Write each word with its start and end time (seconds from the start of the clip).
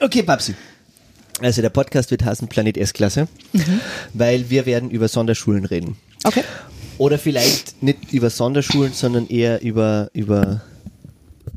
Okay, 0.00 0.22
Babsi. 0.22 0.54
Also 1.40 1.62
der 1.62 1.70
Podcast 1.70 2.10
wird 2.10 2.24
heißen 2.24 2.48
Planet 2.48 2.76
S-Klasse, 2.78 3.28
weil 4.14 4.48
wir 4.50 4.64
werden 4.66 4.90
über 4.90 5.08
Sonderschulen 5.08 5.64
reden. 5.66 5.96
Okay. 6.24 6.42
Oder 6.98 7.18
vielleicht 7.18 7.82
nicht 7.82 8.12
über 8.12 8.30
Sonderschulen, 8.30 8.92
sondern 8.94 9.28
eher 9.28 9.60
über, 9.62 10.10
über 10.14 10.62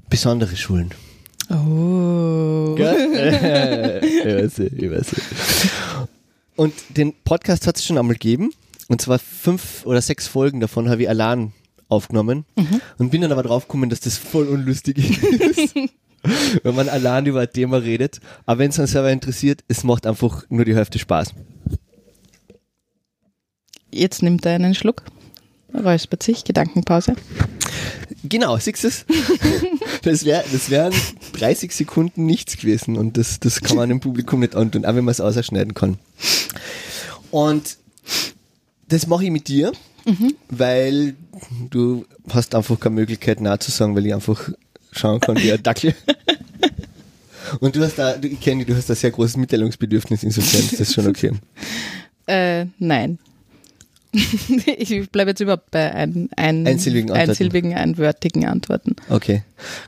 besondere 0.10 0.55
Schulen. 0.57 0.94
Oh. 1.49 2.75
ich 2.78 2.83
weiß, 4.26 4.60
ich 4.60 4.92
weiß. 4.92 5.15
Und 6.56 6.74
den 6.90 7.13
Podcast 7.24 7.65
hat 7.67 7.78
es 7.78 7.85
schon 7.85 7.97
einmal 7.97 8.15
gegeben. 8.15 8.51
Und 8.90 9.01
zwar 9.01 9.19
fünf 9.19 9.85
oder 9.85 10.01
sechs 10.01 10.28
Folgen 10.28 10.60
davon 10.60 10.90
habe 10.90 11.03
ich 11.03 11.10
allein 11.10 11.53
aufgenommen. 11.87 12.46
Und 12.97 13.12
bin 13.12 13.21
dann 13.21 13.31
aber 13.31 13.44
draufgekommen, 13.44 13.90
dass 13.90 14.01
das 14.01 14.17
voll 14.17 14.47
unlustig 14.47 14.97
ist. 15.21 15.74
wenn 16.63 16.76
man 16.76 16.90
allein 16.90 17.26
über 17.26 17.41
ein 17.41 17.52
Thema 17.52 17.77
redet. 17.77 18.20
Aber 18.45 18.59
wenn 18.59 18.70
es 18.70 18.80
uns 18.80 18.91
selber 18.91 19.12
interessiert, 19.12 19.63
es 19.68 19.84
macht 19.84 20.05
einfach 20.05 20.44
nur 20.50 20.66
die 20.66 20.76
Hälfte 20.76 21.00
Spaß. 21.00 21.34
Jetzt 23.92 24.22
nimmt 24.22 24.45
er 24.45 24.54
einen 24.54 24.76
Schluck. 24.76 25.04
Räuspert 25.73 26.23
sich, 26.23 26.44
Gedankenpause. 26.44 27.16
Genau, 28.23 28.58
siehst 28.58 28.84
du 28.84 28.88
es? 28.88 29.05
Das, 30.02 30.23
wär, 30.23 30.45
das 30.50 30.70
wären 30.70 30.94
30 31.34 31.73
Sekunden 31.73 32.26
nichts 32.26 32.56
gewesen 32.56 32.95
und 32.95 33.17
das, 33.17 33.42
das 33.42 33.59
kann 33.59 33.76
man 33.76 33.90
dem 33.90 34.00
Publikum 34.00 34.40
nicht 34.40 34.56
antun, 34.56 34.86
auch 34.86 34.95
wenn 34.95 35.04
man 35.04 35.12
es 35.12 35.20
ausschneiden 35.20 35.73
kann. 35.73 35.98
Und 37.31 37.78
das 38.88 39.08
mache 39.08 39.26
ich 39.26 39.31
mit 39.31 39.50
dir, 39.50 39.73
weil 40.50 41.16
du 41.70 42.06
hast 42.30 42.56
einfach 42.56 42.80
keine 42.80 42.95
Möglichkeit 42.95 43.42
nachzusagen, 43.42 43.94
weil 43.94 44.06
ich 44.06 44.14
einfach 44.14 44.52
schauen 44.92 45.20
kann 45.20 45.38
wie 45.38 45.52
ein 45.52 45.62
Dackel. 45.62 45.96
Und 47.60 47.76
du 47.76 47.84
hast 47.84 47.98
da, 47.98 48.16
ich 48.22 48.40
kenne 48.40 48.64
dich, 48.64 48.68
du 48.68 48.78
hast 48.78 48.90
da 48.90 48.96
sehr 48.96 49.12
großes 49.12 49.38
Mitteilungsbedürfnis, 49.38 50.24
insofern 50.24 50.62
ist 50.62 50.80
das 50.80 50.94
schon 50.94 51.08
okay. 51.08 51.32
Äh, 52.28 52.68
nein. 52.78 53.18
ich 54.78 55.10
bleibe 55.12 55.32
jetzt 55.32 55.40
überhaupt 55.40 55.70
bei 55.72 55.92
ein, 55.94 56.30
ein, 56.36 56.66
Einsilbigen 56.66 57.12
Antworten. 57.12 57.30
einsilbigen, 57.30 57.74
einwörtigen 57.76 58.46
Antworten. 58.46 58.96
Okay, 59.10 59.44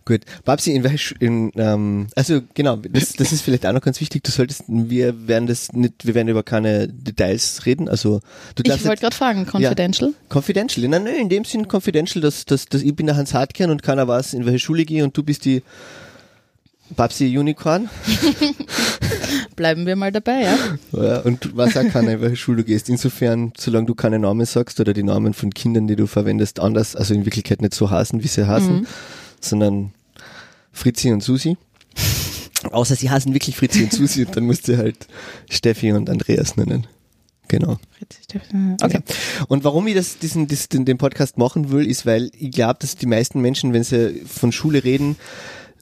gut. 0.06 0.22
Babsi, 0.46 0.74
in 0.74 0.84
welcher, 0.84 0.98
Sch- 0.98 1.16
in, 1.20 1.52
ähm, 1.56 2.08
also 2.16 2.42
genau, 2.54 2.76
das, 2.76 3.14
das 3.14 3.32
ist 3.32 3.42
vielleicht 3.42 3.66
auch 3.66 3.74
noch 3.74 3.82
ganz 3.82 4.00
wichtig. 4.00 4.24
Du 4.24 4.30
solltest, 4.32 4.64
wir 4.68 5.28
werden 5.28 5.48
das 5.48 5.74
nicht, 5.74 6.06
wir 6.06 6.14
werden 6.14 6.28
über 6.28 6.44
keine 6.44 6.88
Details 6.88 7.66
reden. 7.66 7.90
Also 7.90 8.20
du 8.56 8.62
Ich 8.64 8.70
darfst 8.70 8.86
wollte 8.86 9.02
gerade 9.02 9.16
fragen, 9.16 9.46
confidential? 9.48 10.14
confidential. 10.30 10.88
Nein, 10.88 11.04
nein, 11.06 11.16
in 11.16 11.30
dem 11.30 11.44
Sinn 11.44 11.68
confidential, 11.68 12.22
dass, 12.22 12.46
dass, 12.46 12.66
dass 12.68 12.84
ich 12.84 12.96
bin 12.96 13.08
der 13.08 13.16
Hans 13.16 13.34
Hartkern 13.34 13.72
und 13.72 13.82
keiner 13.82 14.08
weiß, 14.08 14.34
in 14.36 14.46
welche 14.46 14.60
Schule 14.60 14.82
ich 14.84 14.88
gehe 14.88 15.04
und 15.04 15.18
du 15.18 15.24
bist 15.24 15.46
die 15.46 15.64
Babsi 16.96 17.36
Unicorn. 17.38 17.90
Bleiben 19.62 19.86
wir 19.86 19.96
mal 19.96 20.12
dabei, 20.12 20.42
ja? 20.42 20.58
Ja, 20.92 21.20
und 21.20 21.56
weißt 21.56 21.78
auch 21.78 21.88
keiner, 21.90 22.14
in 22.14 22.22
welche 22.22 22.36
Schule 22.36 22.58
du 22.58 22.64
gehst. 22.64 22.90
Insofern, 22.90 23.54
solange 23.56 23.86
du 23.86 23.94
keine 23.94 24.18
Namen 24.18 24.48
sagst 24.48 24.80
oder 24.80 24.92
die 24.92 25.04
Namen 25.04 25.36
von 25.36 25.54
Kindern, 25.54 25.86
die 25.86 25.96
du 25.96 26.08
verwendest, 26.08 26.60
anders, 26.60 26.96
also 26.96 27.14
in 27.14 27.26
Wirklichkeit 27.26 27.62
nicht 27.62 27.76
so 27.76 27.92
heißen, 27.92 28.24
wie 28.24 28.28
sie 28.28 28.48
heißen, 28.48 28.88
sondern 29.40 29.94
Fritzi 30.72 31.12
und 31.12 31.22
Susi. 31.22 31.58
Außer 32.72 32.96
sie 32.96 33.12
heißen 33.12 33.36
wirklich 33.36 33.56
Fritzi 33.56 33.84
und 33.84 33.94
Susi 33.94 34.26
und 34.26 34.36
dann 34.36 34.46
musst 34.46 34.68
du 34.68 34.76
halt 34.80 34.98
Steffi 35.48 35.92
und 35.92 36.10
Andreas 36.10 36.58
nennen. 36.58 36.88
Genau. 37.48 37.78
Okay. 38.82 39.02
Und 39.48 39.64
warum 39.64 39.86
ich 39.86 39.94
das, 39.94 40.18
diesen, 40.18 40.48
das, 40.48 40.70
den, 40.70 40.86
den 40.86 40.98
Podcast 40.98 41.38
machen 41.38 41.70
will, 41.70 41.86
ist, 41.86 42.08
weil 42.08 42.32
ich 42.36 42.50
glaube, 42.50 42.80
dass 42.80 42.96
die 42.96 43.06
meisten 43.06 43.42
Menschen, 43.42 43.74
wenn 43.74 43.84
sie 43.84 44.24
von 44.26 44.52
Schule 44.52 44.84
reden, 44.84 45.18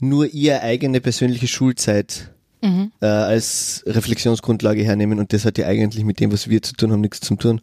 nur 0.02 0.28
ihre 0.34 0.64
eigene 0.64 1.00
persönliche 1.00 1.48
Schulzeit 1.48 2.32
äh, 2.62 3.06
als 3.06 3.84
Reflexionsgrundlage 3.86 4.84
hernehmen 4.84 5.20
und 5.20 5.34
das 5.34 5.46
hat 5.46 5.58
ja 5.58 5.68
eigentlich 5.68 6.04
mit 6.04 6.20
dem, 6.20 6.32
was 6.32 6.50
wir 6.50 6.62
zu 6.62 6.74
tun 6.74 6.92
haben, 6.92 7.02
nichts 7.02 7.22
zu 7.22 7.36
tun. 7.36 7.62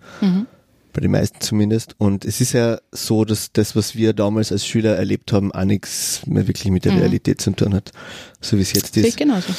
Bei 0.93 1.01
den 1.03 1.11
meisten 1.11 1.41
zumindest. 1.43 1.95
Und 1.99 2.25
es 2.25 2.41
ist 2.41 2.55
ja 2.55 2.79
so, 2.91 3.27
dass 3.27 3.53
das, 3.53 3.77
was 3.77 3.97
wir 3.97 4.15
damals 4.15 4.51
als 4.51 4.67
Schüler 4.67 4.97
erlebt 4.97 5.31
haben, 5.31 5.53
auch 5.53 5.65
nichts 5.65 6.23
mehr 6.27 6.49
wirklich 6.49 6.73
mit 6.73 6.87
der 6.87 6.93
Realität 6.97 7.39
zu 7.43 7.51
tun 7.51 7.75
hat, 7.75 7.93
so 8.41 8.57
wie 8.57 8.63
es 8.63 8.73
jetzt 8.73 8.95
Sehe 8.95 9.03
ich 9.03 9.09
ist. 9.11 9.17
genauso. 9.19 9.53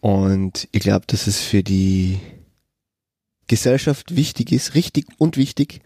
Und 0.00 0.68
ich 0.70 0.80
glaube, 0.80 1.06
dass 1.06 1.26
es 1.26 1.40
für 1.40 1.62
die 1.62 2.18
Gesellschaft 3.46 4.16
wichtig 4.16 4.52
ist, 4.52 4.74
richtig 4.74 5.06
und 5.16 5.36
wichtig, 5.36 5.80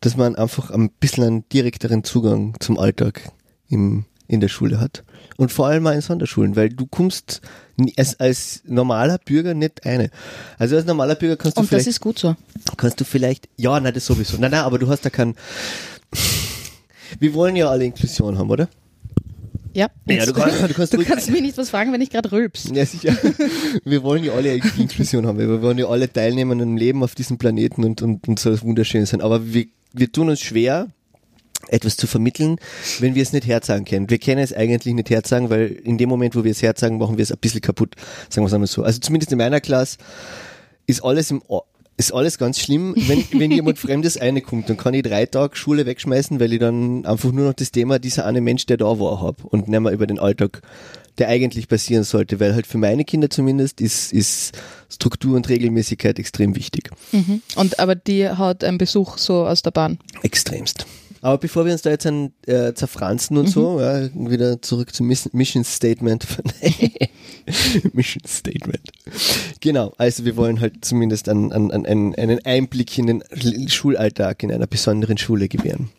dass 0.00 0.16
man 0.16 0.34
einfach 0.36 0.70
ein 0.70 0.90
bisschen 0.90 1.24
einen 1.24 1.48
direkteren 1.48 2.02
Zugang 2.02 2.56
zum 2.60 2.78
Alltag 2.78 3.30
im, 3.68 4.06
in 4.32 4.40
der 4.40 4.48
Schule 4.48 4.80
hat. 4.80 5.04
Und 5.36 5.52
vor 5.52 5.66
allem 5.66 5.86
auch 5.86 5.92
in 5.92 6.00
Sonderschulen, 6.00 6.56
weil 6.56 6.70
du 6.70 6.86
kommst 6.86 7.42
als, 7.98 8.18
als 8.18 8.62
normaler 8.64 9.18
Bürger 9.18 9.52
nicht 9.52 9.84
eine. 9.84 10.10
Also 10.58 10.76
als 10.76 10.86
normaler 10.86 11.14
Bürger 11.16 11.36
kannst 11.36 11.58
du 11.58 11.60
Und 11.60 11.64
das 11.66 11.82
vielleicht, 11.82 11.88
ist 11.88 12.00
gut 12.00 12.18
so. 12.18 12.34
kannst 12.78 12.98
du 12.98 13.04
vielleicht, 13.04 13.48
ja, 13.56 13.78
nein, 13.78 13.92
das 13.92 14.06
sowieso. 14.06 14.38
Nein, 14.38 14.50
nein, 14.52 14.60
aber 14.60 14.78
du 14.78 14.88
hast 14.88 15.04
da 15.04 15.10
keinen, 15.10 15.34
wir 17.20 17.34
wollen 17.34 17.56
ja 17.56 17.68
alle 17.68 17.84
Inklusion 17.84 18.38
haben, 18.38 18.50
oder? 18.50 18.68
Ja. 19.74 19.88
Ja, 20.06 20.26
du 20.26 20.32
kannst, 20.32 20.62
du 20.62 20.74
kannst 20.74 20.94
Du 20.94 21.04
kannst 21.04 21.30
mich 21.30 21.40
nicht 21.42 21.56
was 21.58 21.70
fragen, 21.70 21.92
wenn 21.92 22.00
ich 22.00 22.10
gerade 22.10 22.30
rülps. 22.32 22.70
Ja, 22.74 22.84
sicher. 22.84 23.16
Wir 23.84 24.02
wollen 24.02 24.22
ja 24.22 24.32
alle 24.32 24.54
Inklusion 24.54 25.26
haben. 25.26 25.38
Wir 25.38 25.62
wollen 25.62 25.78
ja 25.78 25.86
alle 25.88 26.12
teilnehmen 26.12 26.60
am 26.60 26.76
Leben 26.76 27.02
auf 27.02 27.14
diesem 27.14 27.38
Planeten 27.38 27.82
und, 27.82 28.02
und, 28.02 28.28
und 28.28 28.38
soll 28.38 28.60
wunderschön 28.60 29.06
sein. 29.06 29.22
Aber 29.22 29.54
wir, 29.54 29.64
wir 29.94 30.12
tun 30.12 30.28
uns 30.28 30.40
schwer, 30.40 30.88
etwas 31.72 31.96
zu 31.96 32.06
vermitteln, 32.06 32.56
wenn 33.00 33.14
wir 33.14 33.22
es 33.22 33.32
nicht 33.32 33.46
herzagen 33.46 33.84
können. 33.84 34.10
Wir 34.10 34.18
können 34.18 34.40
es 34.40 34.52
eigentlich 34.52 34.94
nicht 34.94 35.10
herzagen, 35.10 35.50
weil 35.50 35.66
in 35.66 35.98
dem 35.98 36.08
Moment, 36.08 36.36
wo 36.36 36.44
wir 36.44 36.50
es 36.52 36.62
herzagen, 36.62 36.98
machen 36.98 37.16
wir 37.16 37.22
es 37.22 37.32
ein 37.32 37.38
bisschen 37.38 37.60
kaputt. 37.60 37.94
Sagen 38.28 38.44
wir 38.44 38.48
es 38.48 38.52
einmal 38.54 38.66
so. 38.68 38.82
Also 38.82 39.00
zumindest 39.00 39.32
in 39.32 39.38
meiner 39.38 39.60
Klasse 39.60 39.98
ist 40.86 41.02
alles 41.04 41.30
im 41.30 41.42
O- 41.48 41.62
ist 41.98 42.12
alles 42.12 42.38
ganz 42.38 42.58
schlimm, 42.58 42.94
wenn, 42.96 43.22
wenn 43.38 43.50
jemand 43.52 43.78
Fremdes 43.78 44.20
reinkommt, 44.20 44.68
dann 44.68 44.76
kann 44.78 44.94
ich 44.94 45.02
drei 45.02 45.26
Tage 45.26 45.54
Schule 45.56 45.84
wegschmeißen, 45.86 46.40
weil 46.40 46.52
ich 46.54 46.58
dann 46.58 47.04
einfach 47.04 47.30
nur 47.32 47.46
noch 47.46 47.52
das 47.54 47.70
Thema 47.70 47.98
dieser 47.98 48.24
eine 48.26 48.40
Mensch, 48.40 48.64
der 48.66 48.78
da 48.78 48.98
war, 48.98 49.20
hab 49.20 49.44
und 49.44 49.68
nicht 49.68 49.80
mehr 49.80 49.92
über 49.92 50.06
den 50.06 50.18
Alltag, 50.18 50.62
der 51.18 51.28
eigentlich 51.28 51.68
passieren 51.68 52.04
sollte, 52.04 52.40
weil 52.40 52.54
halt 52.54 52.66
für 52.66 52.78
meine 52.78 53.04
Kinder 53.04 53.28
zumindest 53.28 53.82
ist, 53.82 54.12
ist 54.14 54.52
Struktur 54.88 55.36
und 55.36 55.48
Regelmäßigkeit 55.50 56.18
extrem 56.18 56.56
wichtig. 56.56 56.90
Mhm. 57.12 57.42
Und 57.56 57.78
aber 57.78 57.94
die 57.94 58.28
haut 58.28 58.64
ein 58.64 58.78
Besuch 58.78 59.18
so 59.18 59.46
aus 59.46 59.60
der 59.62 59.70
Bahn. 59.72 59.98
Extremst. 60.22 60.86
Aber 61.22 61.38
bevor 61.38 61.64
wir 61.64 61.72
uns 61.72 61.82
da 61.82 61.90
jetzt 61.90 62.04
an 62.04 62.32
äh, 62.46 62.74
zerfranzen 62.74 63.36
und 63.36 63.48
so, 63.48 63.80
ja, 63.80 64.08
wieder 64.12 64.60
zurück 64.60 64.92
zum 64.92 65.06
Miss 65.06 65.32
Mission 65.32 65.62
Statement. 65.64 66.26
Mission 67.92 68.22
Statement. 68.26 68.90
Genau, 69.60 69.92
also 69.98 70.24
wir 70.24 70.36
wollen 70.36 70.60
halt 70.60 70.84
zumindest 70.84 71.28
an, 71.28 71.52
an, 71.52 71.70
an, 71.70 71.86
einen, 71.86 72.44
Einblick 72.44 72.98
in 72.98 73.06
den 73.06 73.22
Sch- 73.22 73.70
Schulalltag 73.70 74.42
in 74.42 74.50
einer 74.52 74.66
besonderen 74.66 75.16
Schule 75.16 75.48
gewähren. 75.48 75.90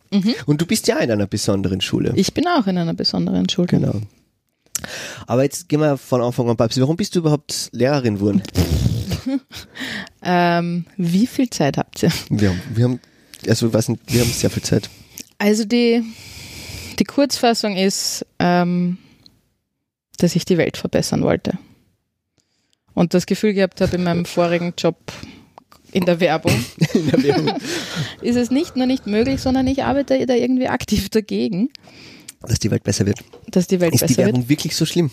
Und 0.46 0.62
du 0.62 0.66
bist 0.66 0.88
ja 0.88 1.00
in 1.00 1.10
einer 1.10 1.26
besonderen 1.26 1.80
Schule. 1.82 2.12
Ich 2.16 2.34
bin 2.34 2.46
auch 2.48 2.68
in 2.68 2.78
einer 2.78 2.94
besonderen 2.94 3.48
Schule. 3.50 3.68
Genau. 3.68 4.02
Aber 5.26 5.44
jetzt 5.44 5.70
gehen 5.70 5.80
wir 5.80 5.98
von 5.98 6.22
Anfang 6.22 6.50
an, 6.50 6.58
Babsi, 6.58 6.82
warum 6.82 6.98
bist 6.98 7.16
du 7.16 7.20
überhaupt 7.20 7.70
Lehrerin 7.72 8.16
geworden? 8.16 8.44
Ähm, 10.26 10.86
wie 10.98 11.28
viel 11.28 11.50
Zeit 11.50 11.78
habt 11.78 12.02
ihr? 12.04 12.12
Wir 12.30 12.50
haben, 12.50 12.62
wir 12.74 12.84
haben 12.86 13.00
also 13.48 13.74
was, 13.74 13.88
wir 13.90 14.22
haben 14.22 14.30
sehr 14.32 14.50
viel 14.50 14.64
Zeit. 14.64 14.90
Also 15.44 15.66
die, 15.66 16.02
die 17.00 17.04
Kurzfassung 17.04 17.76
ist, 17.76 18.26
ähm, 18.40 18.98
dass 20.18 20.38
ich 20.38 20.46
die 20.46 20.58
Welt 20.58 20.78
verbessern 20.78 21.22
wollte. 21.22 21.58
Und 22.94 23.14
das 23.14 23.26
Gefühl 23.26 23.54
gehabt 23.54 23.82
habe 23.82 23.94
in 23.98 24.06
meinem 24.06 24.24
vorigen 24.24 24.74
Job 24.78 24.96
in 25.92 26.06
der 26.06 26.22
Werbung, 26.22 26.54
In 26.94 27.08
der 27.12 27.24
Werbung. 27.24 27.58
ist 28.22 28.38
es 28.38 28.52
nicht 28.52 28.78
nur 28.78 28.86
nicht 28.86 29.06
möglich, 29.06 29.42
sondern 29.42 29.68
ich 29.68 29.84
arbeite 29.84 30.26
da 30.26 30.34
irgendwie 30.34 30.70
aktiv 30.70 31.10
dagegen, 31.10 31.68
Dass 32.40 32.60
die 32.60 32.72
Welt 32.72 32.84
besser 32.86 33.06
wird. 33.06 33.20
dass 33.48 33.68
die 33.68 33.82
Welt 33.82 33.96
Ist 33.96 34.00
die 34.00 34.06
besser 34.06 34.18
wird. 34.20 34.28
Werbung 34.28 34.48
wirklich 34.48 34.78
so 34.78 34.86
schlimm? 34.86 35.12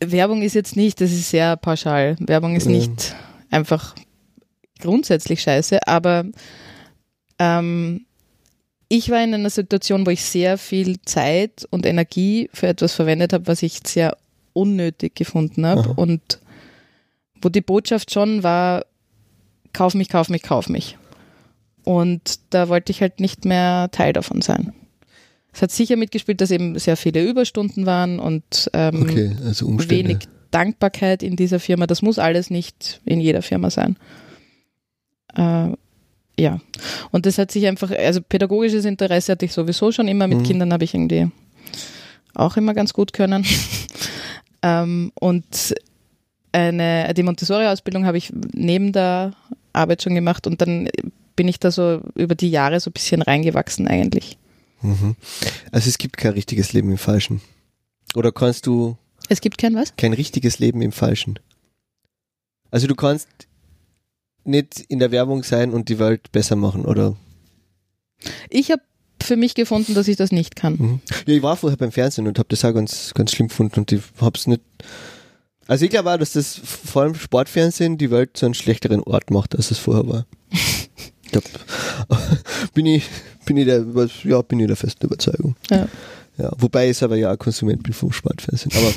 Werbung 0.00 0.42
ist 0.42 0.52
jetzt 0.54 0.76
nicht, 0.76 1.00
das 1.00 1.12
ist 1.12 1.30
sehr 1.30 1.56
pauschal. 1.56 2.16
Werbung 2.20 2.56
ist 2.56 2.66
nicht 2.66 3.14
einfach 3.50 3.94
grundsätzlich 4.80 5.40
scheiße, 5.40 5.86
aber 5.88 6.26
ähm, 7.40 8.06
ich 8.88 9.10
war 9.10 9.22
in 9.24 9.34
einer 9.34 9.50
Situation, 9.50 10.06
wo 10.06 10.10
ich 10.10 10.22
sehr 10.22 10.58
viel 10.58 11.00
Zeit 11.02 11.66
und 11.70 11.86
Energie 11.86 12.50
für 12.52 12.68
etwas 12.68 12.92
verwendet 12.92 13.32
habe, 13.32 13.46
was 13.46 13.62
ich 13.62 13.80
sehr 13.86 14.16
unnötig 14.52 15.14
gefunden 15.14 15.64
habe 15.64 15.80
Aha. 15.80 15.92
und 15.96 16.40
wo 17.40 17.48
die 17.48 17.60
Botschaft 17.60 18.12
schon 18.12 18.42
war, 18.42 18.84
kauf 19.72 19.94
mich, 19.94 20.08
kauf 20.08 20.28
mich, 20.28 20.42
kauf 20.42 20.68
mich. 20.68 20.98
Und 21.84 22.40
da 22.50 22.68
wollte 22.68 22.92
ich 22.92 23.00
halt 23.00 23.20
nicht 23.20 23.44
mehr 23.44 23.90
Teil 23.90 24.12
davon 24.12 24.42
sein. 24.42 24.74
Es 25.52 25.62
hat 25.62 25.70
sicher 25.70 25.96
mitgespielt, 25.96 26.40
dass 26.40 26.50
eben 26.50 26.78
sehr 26.78 26.96
viele 26.96 27.24
Überstunden 27.24 27.86
waren 27.86 28.18
und 28.18 28.70
ähm, 28.72 29.02
Okay, 29.02 29.36
also 29.44 29.66
wenig 29.88 30.18
Dankbarkeit 30.50 31.22
in 31.22 31.36
dieser 31.36 31.60
Firma. 31.60 31.86
Das 31.86 32.02
muss 32.02 32.18
alles 32.18 32.50
nicht 32.50 33.00
in 33.04 33.20
jeder 33.20 33.42
Firma 33.42 33.70
sein. 33.70 33.96
Äh, 35.34 35.70
ja. 36.38 36.60
Und 37.10 37.26
das 37.26 37.38
hat 37.38 37.50
sich 37.50 37.66
einfach, 37.66 37.90
also 37.90 38.20
pädagogisches 38.22 38.84
Interesse 38.84 39.32
hatte 39.32 39.44
ich 39.44 39.52
sowieso 39.52 39.92
schon 39.92 40.08
immer. 40.08 40.26
Mit 40.26 40.38
Mhm. 40.38 40.42
Kindern 40.44 40.72
habe 40.72 40.84
ich 40.84 40.94
irgendwie 40.94 41.30
auch 42.34 42.56
immer 42.56 42.74
ganz 42.74 42.92
gut 42.92 43.12
können. 43.12 43.44
Ähm, 44.62 45.10
und 45.18 45.74
eine, 46.52 47.14
die 47.14 47.22
Montessori-Ausbildung 47.22 48.04
habe 48.04 48.18
ich 48.18 48.30
neben 48.52 48.92
der 48.92 49.32
Arbeit 49.72 50.02
schon 50.02 50.14
gemacht 50.14 50.46
und 50.46 50.60
dann 50.60 50.90
bin 51.34 51.48
ich 51.48 51.58
da 51.58 51.70
so 51.70 52.02
über 52.14 52.34
die 52.34 52.50
Jahre 52.50 52.78
so 52.78 52.90
ein 52.90 52.92
bisschen 52.92 53.22
reingewachsen 53.22 53.88
eigentlich. 53.88 54.36
Mhm. 54.82 55.16
Also 55.72 55.88
es 55.88 55.96
gibt 55.96 56.18
kein 56.18 56.34
richtiges 56.34 56.74
Leben 56.74 56.90
im 56.90 56.98
Falschen. 56.98 57.40
Oder 58.14 58.32
kannst 58.32 58.66
du 58.66 58.98
Es 59.30 59.40
gibt 59.40 59.56
kein 59.56 59.74
was? 59.74 59.96
kein 59.96 60.12
richtiges 60.12 60.58
Leben 60.58 60.82
im 60.82 60.92
Falschen? 60.92 61.38
Also 62.70 62.86
du 62.86 62.94
kannst 62.94 63.28
nicht 64.44 64.80
in 64.88 64.98
der 64.98 65.10
Werbung 65.10 65.42
sein 65.42 65.72
und 65.72 65.88
die 65.88 65.98
Welt 65.98 66.32
besser 66.32 66.56
machen, 66.56 66.84
oder? 66.84 67.16
Ich 68.48 68.70
habe 68.70 68.82
für 69.22 69.36
mich 69.36 69.54
gefunden, 69.54 69.94
dass 69.94 70.08
ich 70.08 70.16
das 70.16 70.32
nicht 70.32 70.56
kann. 70.56 70.72
Mhm. 70.74 71.00
Ja, 71.26 71.34
ich 71.34 71.42
war 71.42 71.56
vorher 71.56 71.76
beim 71.76 71.92
Fernsehen 71.92 72.26
und 72.26 72.38
habe 72.38 72.48
das 72.48 72.64
auch 72.64 72.72
ganz, 72.72 73.12
ganz 73.14 73.32
schlimm 73.32 73.48
gefunden 73.48 73.80
und 73.80 73.92
ich 73.92 74.02
hab's 74.20 74.46
nicht. 74.46 74.62
Also 75.66 75.84
ich 75.84 75.90
glaube 75.90 76.10
auch, 76.10 76.16
dass 76.16 76.32
das 76.32 76.60
vor 76.64 77.02
allem 77.02 77.14
Sportfernsehen 77.14 77.98
die 77.98 78.10
Welt 78.10 78.36
zu 78.36 78.46
einem 78.46 78.54
schlechteren 78.54 79.02
Ort 79.02 79.30
macht, 79.30 79.54
als 79.54 79.70
es 79.70 79.78
vorher 79.78 80.06
war. 80.08 80.26
Ich 81.32 81.32
glaub, 81.32 81.44
bin 82.74 82.86
ich, 82.86 83.04
bin 83.46 83.56
ich 83.56 83.64
der, 83.64 83.86
ja, 84.24 84.42
bin 84.42 84.58
ich 84.58 84.66
der 84.66 84.74
festen 84.74 85.06
Überzeugung. 85.06 85.54
Ja. 85.70 85.86
Ja, 86.40 86.50
wobei 86.58 86.88
ich 86.88 87.02
aber 87.02 87.16
ja 87.16 87.32
auch 87.32 87.38
Konsument 87.38 87.82
bin 87.82 87.92
vom 87.92 88.12
Sportfernsehen. 88.12 88.70
Aber 88.76 88.92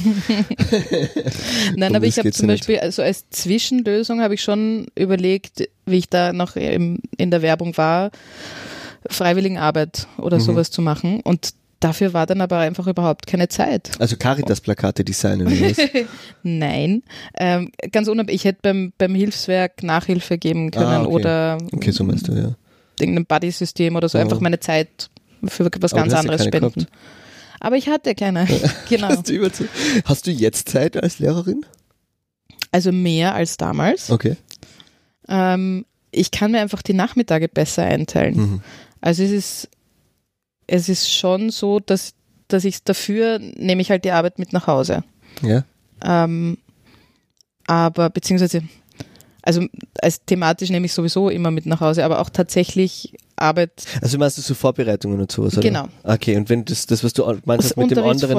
Nein, 1.75 1.95
aber 1.95 2.05
ich 2.05 2.17
habe 2.17 2.31
zum. 2.31 2.47
Beispiel, 2.47 2.79
also 2.79 3.01
als 3.01 3.29
Zwischenlösung 3.29 4.21
habe 4.21 4.35
ich 4.35 4.41
schon 4.41 4.87
überlegt, 4.95 5.67
wie 5.85 5.97
ich 5.97 6.09
da 6.09 6.31
noch 6.33 6.55
im, 6.55 6.99
in 7.17 7.31
der 7.31 7.41
Werbung 7.41 7.75
war, 7.77 8.11
Freiwilligenarbeit 9.09 10.07
oder 10.17 10.37
Mhm. 10.37 10.41
sowas 10.41 10.71
zu 10.71 10.81
machen. 10.81 11.19
Und 11.21 11.49
dafür 11.79 12.13
war 12.13 12.25
dann 12.25 12.39
aber 12.41 12.59
einfach 12.59 12.87
überhaupt 12.87 13.27
keine 13.27 13.49
Zeit. 13.49 13.91
also 13.99 14.15
Caritas-Plakate 14.15 15.03
designen 15.03 15.47
oder 15.47 15.69
was? 15.69 15.77
Nein, 16.43 17.03
ähm, 17.37 17.71
ganz 17.91 18.07
unabhängig. 18.07 18.41
Ich 18.41 18.45
hätte 18.45 18.59
beim, 18.61 18.93
beim 18.97 19.15
Hilfswerk 19.15 19.83
Nachhilfe 19.83 20.37
geben 20.37 20.71
können 20.71 20.85
Ah, 20.85 21.01
okay. 21.03 21.13
oder 21.13 21.57
Okay, 21.73 21.91
so 21.91 22.03
meinst 22.05 22.27
du, 22.27 22.33
ja. 22.33 22.55
irgendein 22.99 23.25
Buddy-System 23.25 23.95
oder 23.97 24.07
so, 24.07 24.17
einfach 24.17 24.39
meine 24.39 24.59
Zeit 24.61 25.09
für 25.45 25.69
was 25.81 25.93
Aber 25.93 26.03
ganz 26.03 26.13
anderes 26.13 26.45
spenden. 26.45 26.71
gehabt. 26.73 26.87
Aber 27.63 27.77
ich 27.77 27.87
hatte 27.87 28.13
keine, 28.13 28.45
genau. 28.89 29.07
Hast 29.07 29.29
du, 29.29 29.49
hast 30.03 30.27
du 30.27 30.31
jetzt 30.31 30.69
Zeit 30.69 31.01
als 31.01 31.19
Lehrerin? 31.19 31.65
Also 32.71 32.91
mehr 32.91 33.33
als 33.33 33.55
damals. 33.55 34.11
Okay. 34.11 34.35
Ähm, 35.29 35.85
ich 36.11 36.31
kann 36.31 36.51
mir 36.51 36.59
einfach 36.59 36.81
die 36.81 36.93
Nachmittage 36.93 37.47
besser 37.47 37.83
einteilen. 37.83 38.35
Mhm. 38.35 38.61
Also 38.99 39.23
es 39.23 39.31
ist, 39.31 39.69
es 40.67 40.89
ist 40.89 41.09
schon 41.09 41.51
so, 41.51 41.79
dass, 41.79 42.13
dass 42.49 42.65
ich 42.65 42.83
dafür 42.83 43.39
nehme 43.39 43.81
ich 43.81 43.89
halt 43.89 44.03
die 44.03 44.11
Arbeit 44.11 44.39
mit 44.39 44.51
nach 44.51 44.67
Hause. 44.67 45.05
Ja. 45.41 45.63
Ähm, 46.03 46.57
aber 47.65 48.09
beziehungsweise, 48.09 48.61
also 49.43 49.65
als 50.01 50.23
thematisch 50.25 50.69
nehme 50.69 50.85
ich 50.87 50.93
sowieso 50.93 51.29
immer 51.29 51.51
mit 51.51 51.65
nach 51.65 51.81
Hause, 51.81 52.03
aber 52.05 52.19
auch 52.19 52.29
tatsächlich 52.29 53.13
Arbeit, 53.35 53.83
Also 54.01 54.17
meinst 54.17 54.37
du 54.37 54.41
so 54.41 54.53
Vorbereitungen 54.53 55.19
und 55.19 55.31
sowas, 55.31 55.53
oder? 55.57 55.67
Genau. 55.67 55.87
Okay, 56.03 56.37
und 56.37 56.49
wenn 56.49 56.65
das, 56.65 56.85
das 56.85 57.03
was 57.03 57.13
du 57.13 57.23
meinst 57.45 57.65
aus 57.71 57.75
mit 57.75 57.91
dem 57.91 58.03
anderen 58.03 58.37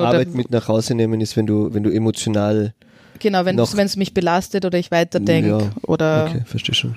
Arbeit 0.00 0.34
mit 0.34 0.50
nach 0.50 0.66
Hause 0.68 0.94
nehmen, 0.94 1.20
ist, 1.20 1.36
wenn 1.36 1.46
du, 1.46 1.74
wenn 1.74 1.82
du 1.82 1.90
emotional, 1.90 2.74
genau, 3.18 3.44
wenn 3.44 3.58
es 3.58 3.96
mich 3.96 4.14
belastet 4.14 4.64
oder 4.64 4.78
ich 4.78 4.90
weiterdenke 4.90 5.48
Ja, 5.50 5.70
oder 5.82 6.26
okay, 6.28 6.42
verstehe 6.46 6.74
schon. 6.74 6.96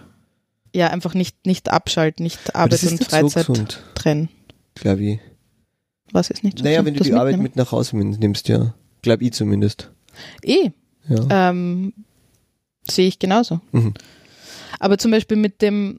ja 0.74 0.88
einfach 0.88 1.14
nicht, 1.16 1.46
nicht 1.46 1.70
abschalten, 1.70 2.24
nicht 2.24 2.40
das 2.46 2.56
Arbeit 2.56 2.84
und 2.84 2.98
so 3.00 3.06
Freizeit 3.06 3.48
gesund, 3.48 3.84
trennen. 3.96 4.30
glaube 4.76 5.04
ich. 5.04 5.20
Was 6.14 6.30
ist 6.30 6.44
nicht 6.44 6.60
so 6.60 6.64
Naja, 6.64 6.86
wenn 6.86 6.94
du 6.94 7.00
Das 7.00 7.08
die 7.08 7.14
Arbeit 7.14 7.32
mitnehmen? 7.38 7.44
mit 7.44 7.56
nach 7.58 7.72
Hause 7.72 7.98
nimmst, 7.98 8.48
ja. 8.48 8.74
Glaube 9.02 9.24
ich 9.26 9.34
zumindest. 9.34 9.90
Eh, 10.44 10.70
Ja. 11.10 11.50
ähm, 11.50 11.94
sehe 12.90 13.08
ich 13.08 13.20
genauso. 13.20 13.60
Mhm. 13.72 13.94
Aber 14.80 14.98
zum 14.98 15.12
Beispiel 15.12 15.38
mit 15.38 15.62
dem 15.62 15.98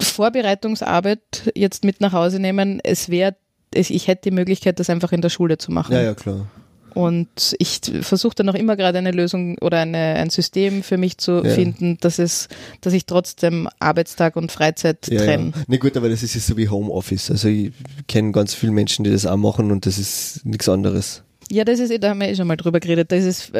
Vorbereitungsarbeit 0.00 1.52
jetzt 1.54 1.84
mit 1.84 2.00
nach 2.00 2.12
Hause 2.12 2.38
nehmen, 2.40 2.80
es 2.82 3.08
wäre, 3.08 3.36
ich 3.74 4.06
hätte 4.08 4.30
die 4.30 4.34
Möglichkeit, 4.34 4.80
das 4.80 4.90
einfach 4.90 5.12
in 5.12 5.20
der 5.22 5.28
Schule 5.30 5.58
zu 5.58 5.70
machen. 5.72 5.92
ja, 5.94 6.02
ja, 6.02 6.14
klar. 6.14 6.46
Und 6.94 7.54
ich 7.60 7.80
versuche 8.00 8.34
dann 8.34 8.48
auch 8.48 8.54
immer 8.54 8.74
gerade 8.74 8.98
eine 8.98 9.12
Lösung 9.12 9.56
oder 9.58 9.80
eine, 9.80 10.14
ein 10.16 10.30
System 10.30 10.82
für 10.82 10.96
mich 10.96 11.18
zu 11.18 11.44
Ja. 11.44 11.50
finden, 11.54 11.96
dass 12.00 12.18
es, 12.18 12.48
dass 12.80 12.92
ich 12.92 13.06
trotzdem 13.06 13.68
Arbeitstag 13.78 14.34
und 14.34 14.50
Freizeit 14.50 15.06
Ja, 15.08 15.20
trenne. 15.20 15.52
ja. 15.54 15.62
Ne, 15.68 15.78
gut, 15.78 15.96
aber 15.96 16.08
das 16.08 16.22
ist 16.24 16.34
ja 16.34 16.40
so 16.40 16.56
wie 16.56 16.68
Homeoffice. 16.68 17.30
Also 17.30 17.48
ich 17.48 17.72
kenne 18.08 18.32
ganz 18.32 18.54
viele 18.54 18.72
Menschen, 18.72 19.04
die 19.04 19.10
das 19.12 19.26
auch 19.26 19.36
machen 19.36 19.70
und 19.70 19.86
das 19.86 19.98
ist 19.98 20.44
nichts 20.44 20.68
anderes. 20.68 21.22
Ja, 21.50 21.64
das 21.64 21.78
ist, 21.78 22.02
da 22.02 22.08
haben 22.10 22.20
wir 22.20 22.28
eh 22.30 22.34
schon 22.34 22.48
mal 22.48 22.56
drüber 22.56 22.80
geredet. 22.80 23.12
Da 23.12 23.16
ist 23.16 23.52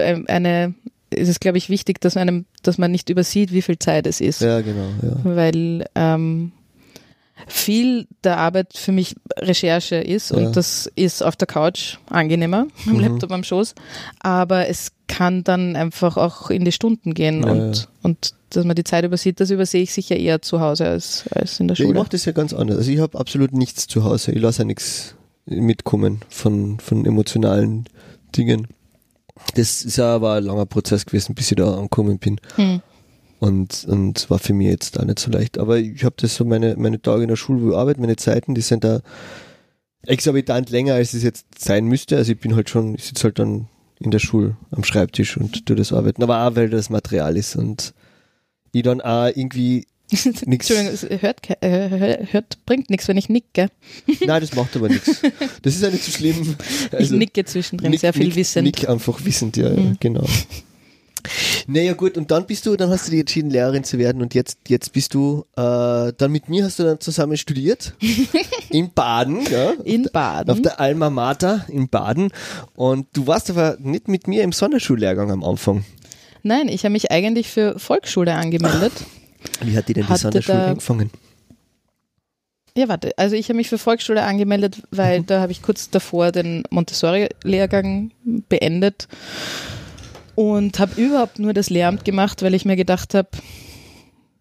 es 1.18 1.28
ist 1.28 1.36
es, 1.36 1.40
glaube 1.40 1.58
ich, 1.58 1.68
wichtig, 1.68 2.00
dass 2.00 2.14
man, 2.14 2.28
einem, 2.28 2.44
dass 2.62 2.78
man 2.78 2.90
nicht 2.90 3.10
übersieht, 3.10 3.52
wie 3.52 3.62
viel 3.62 3.78
Zeit 3.78 4.06
es 4.06 4.20
ist. 4.20 4.40
Ja, 4.40 4.60
genau, 4.60 4.88
ja. 5.02 5.16
Weil 5.24 5.86
ähm, 5.94 6.52
viel 7.46 8.06
der 8.24 8.38
Arbeit 8.38 8.72
für 8.74 8.92
mich 8.92 9.14
Recherche 9.38 9.96
ist 9.96 10.30
Ja. 10.30 10.36
und 10.38 10.56
das 10.56 10.90
ist 10.96 11.22
auf 11.22 11.36
der 11.36 11.46
Couch 11.46 11.96
angenehmer, 12.10 12.66
am 12.86 12.94
Mhm. 12.94 13.00
Laptop 13.00 13.32
am 13.32 13.44
Schoß. 13.44 13.74
Aber 14.20 14.68
es 14.68 14.92
kann 15.06 15.44
dann 15.44 15.76
einfach 15.76 16.16
auch 16.16 16.50
in 16.50 16.64
die 16.64 16.72
Stunden 16.72 17.14
gehen 17.14 17.42
Ja, 17.44 17.52
und, 17.52 17.76
ja. 17.76 17.84
und 18.02 18.32
dass 18.50 18.64
man 18.64 18.76
die 18.76 18.84
Zeit 18.84 19.04
übersieht, 19.04 19.40
das 19.40 19.50
übersehe 19.50 19.82
ich 19.82 19.92
sicher 19.92 20.16
eher 20.16 20.40
zu 20.42 20.60
Hause 20.60 20.88
als, 20.88 21.24
als 21.32 21.60
in 21.60 21.68
der 21.68 21.76
Ja, 21.76 21.84
ich 21.84 21.88
Schule. 21.88 21.98
mache 22.00 22.10
das 22.10 22.24
ja 22.24 22.32
ganz 22.32 22.52
anders. 22.52 22.78
Also 22.78 22.90
ich 22.90 22.98
habe 22.98 23.18
absolut 23.18 23.52
nichts 23.52 23.86
zu 23.86 24.04
Hause. 24.04 24.32
Ich 24.32 24.40
lasse 24.40 24.60
ja 24.60 24.64
nichts 24.64 25.14
mitkommen 25.46 26.20
von, 26.28 26.78
von 26.80 27.04
emotionalen 27.06 27.84
Dingen. 28.36 28.66
Das 29.54 29.82
ist 29.82 29.96
ja 29.96 30.14
aber 30.14 30.34
ein 30.34 30.44
langer 30.44 30.66
Prozess 30.66 31.06
gewesen, 31.06 31.34
bis 31.34 31.50
ich 31.50 31.56
da 31.56 31.74
angekommen 31.74 32.18
bin. 32.18 32.40
Hm. 32.56 32.80
Und, 33.40 33.84
und 33.88 34.28
war 34.30 34.38
für 34.38 34.52
mich 34.52 34.68
jetzt 34.68 34.98
auch 34.98 35.04
nicht 35.04 35.20
so 35.20 35.30
leicht. 35.30 35.58
Aber 35.58 35.78
ich 35.78 36.04
habe 36.04 36.16
das 36.18 36.34
so 36.34 36.44
meine, 36.44 36.76
meine 36.76 37.00
Tage 37.00 37.22
in 37.22 37.28
der 37.28 37.36
Schule, 37.36 37.62
wo 37.62 37.70
ich 37.70 37.76
arbeite, 37.76 38.00
meine 38.00 38.16
Zeiten, 38.16 38.54
die 38.54 38.60
sind 38.60 38.82
da 38.82 39.00
exorbitant 40.06 40.70
länger, 40.70 40.94
als 40.94 41.14
es 41.14 41.22
jetzt 41.22 41.46
sein 41.58 41.86
müsste. 41.86 42.16
Also 42.16 42.32
ich 42.32 42.40
bin 42.40 42.56
halt 42.56 42.68
schon, 42.68 42.94
ich 42.94 43.04
sitze 43.04 43.24
halt 43.24 43.38
dann 43.38 43.68
in 44.00 44.10
der 44.10 44.18
Schule 44.18 44.56
am 44.70 44.84
Schreibtisch 44.84 45.36
und 45.36 45.66
tue 45.66 45.76
das 45.76 45.92
arbeiten. 45.92 46.22
Aber 46.22 46.46
auch, 46.46 46.56
weil 46.56 46.70
das 46.70 46.90
Material 46.90 47.36
ist 47.36 47.56
und 47.56 47.94
ich 48.72 48.82
dann 48.82 49.00
auch 49.00 49.26
irgendwie 49.26 49.86
nix. 50.46 50.70
Entschuldigung, 50.70 51.20
hört, 51.20 51.40
äh, 51.62 52.26
hört, 52.30 52.64
bringt 52.66 52.88
nichts, 52.90 53.08
wenn 53.08 53.16
ich 53.16 53.28
nicke. 53.28 53.68
Nein, 54.26 54.40
das 54.40 54.54
macht 54.54 54.74
aber 54.76 54.88
nichts. 54.88 55.20
Das 55.62 55.74
ist 55.74 55.82
ja 55.82 55.90
nicht 55.90 56.04
so 56.04 56.10
schlimm. 56.12 56.56
ich 56.98 57.10
nicke 57.10 57.44
zwischendrin, 57.44 57.90
nick- 57.90 58.00
sehr 58.00 58.12
viel 58.12 58.26
nick- 58.28 58.36
wissend. 58.36 58.64
Nick 58.64 58.88
einfach 58.88 59.22
wissend, 59.24 59.56
ja, 59.56 59.68
ja 59.68 59.76
Mhm. 59.80 59.96
genau. 60.00 60.24
Naja 61.66 61.92
gut, 61.92 62.16
und 62.16 62.30
dann 62.30 62.46
bist 62.46 62.64
du, 62.64 62.76
dann 62.76 62.88
hast 62.90 63.06
du 63.08 63.10
dich 63.10 63.20
entschieden, 63.20 63.50
Lehrerin 63.50 63.84
zu 63.84 63.98
werden 63.98 64.22
und 64.22 64.34
jetzt, 64.34 64.56
jetzt 64.68 64.92
bist 64.92 65.12
du, 65.12 65.44
äh, 65.56 66.12
dann 66.16 66.30
mit 66.30 66.48
mir 66.48 66.64
hast 66.64 66.78
du 66.78 66.84
dann 66.84 67.00
zusammen 67.00 67.36
studiert 67.36 67.92
in 68.70 68.92
Baden, 68.94 69.40
ja, 69.50 69.72
In 69.84 70.06
auf 70.06 70.12
Baden. 70.12 70.62
der 70.62 70.80
Alma 70.80 71.10
Mater 71.10 71.66
in 71.68 71.88
Baden 71.88 72.30
und 72.76 73.06
du 73.12 73.26
warst 73.26 73.50
aber 73.50 73.76
nicht 73.80 74.08
mit 74.08 74.26
mir 74.28 74.42
im 74.42 74.52
Sonderschullehrgang 74.52 75.30
am 75.30 75.44
Anfang. 75.44 75.84
Nein, 76.44 76.68
ich 76.68 76.84
habe 76.84 76.92
mich 76.92 77.10
eigentlich 77.10 77.48
für 77.50 77.78
Volksschule 77.78 78.32
angemeldet. 78.34 78.92
Wie 79.62 79.76
hat 79.76 79.88
die 79.88 79.94
denn 79.94 80.06
die 80.06 80.16
Sonderschule 80.16 80.64
angefangen? 80.64 81.10
Ja, 82.76 82.88
warte. 82.88 83.10
Also 83.16 83.34
ich 83.34 83.48
habe 83.48 83.56
mich 83.56 83.68
für 83.68 83.78
Volksschule 83.78 84.22
angemeldet, 84.22 84.82
weil 84.92 85.22
da 85.24 85.40
habe 85.40 85.50
ich 85.50 85.62
kurz 85.62 85.90
davor 85.90 86.30
den 86.30 86.62
Montessori-Lehrgang 86.70 88.12
beendet 88.48 89.08
und 90.36 90.78
habe 90.78 91.00
überhaupt 91.00 91.40
nur 91.40 91.52
das 91.52 91.70
Lehramt 91.70 92.04
gemacht, 92.04 92.42
weil 92.42 92.54
ich 92.54 92.64
mir 92.64 92.76
gedacht 92.76 93.14
habe, 93.14 93.30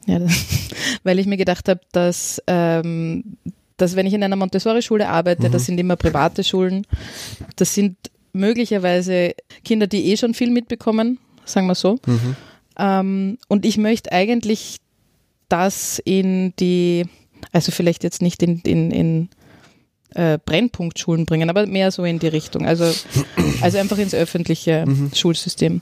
ja, 0.05 0.19
weil 1.03 1.17
ich 1.17 1.25
mir 1.25 1.37
gedacht 1.37 1.67
habe, 1.67 1.81
dass, 1.91 2.39
ähm, 2.45 3.37
dass 3.77 3.95
wenn 3.95 4.05
ich 4.05 4.13
in 4.13 4.23
einer 4.23 4.35
Montessori-Schule 4.35 5.09
arbeite, 5.09 5.49
das 5.49 5.65
sind 5.65 5.79
immer 5.79 5.95
private 5.95 6.43
Schulen, 6.43 6.85
das 7.55 7.73
sind 7.73 7.97
möglicherweise 8.33 9.33
Kinder, 9.65 9.87
die 9.87 10.11
eh 10.11 10.17
schon 10.17 10.35
viel 10.35 10.51
mitbekommen, 10.51 11.17
sagen 11.45 11.65
wir 11.65 11.73
so. 11.73 11.97
Mhm. 12.05 12.35
Ähm, 12.77 13.37
und 13.47 13.65
ich 13.65 13.77
möchte 13.77 14.11
eigentlich 14.11 14.77
das 15.49 15.99
in 16.03 16.53
die, 16.59 17.05
also 17.51 17.71
vielleicht 17.71 18.03
jetzt 18.03 18.21
nicht 18.21 18.43
in, 18.43 18.59
in, 18.61 18.91
in 18.91 19.29
äh, 20.13 20.39
Brennpunktschulen 20.43 21.25
bringen, 21.25 21.49
aber 21.49 21.65
mehr 21.65 21.91
so 21.91 22.03
in 22.03 22.19
die 22.19 22.27
Richtung. 22.27 22.65
Also, 22.65 22.91
also 23.61 23.77
einfach 23.77 23.97
ins 23.97 24.13
öffentliche 24.13 24.85
Schulsystem. 25.13 25.81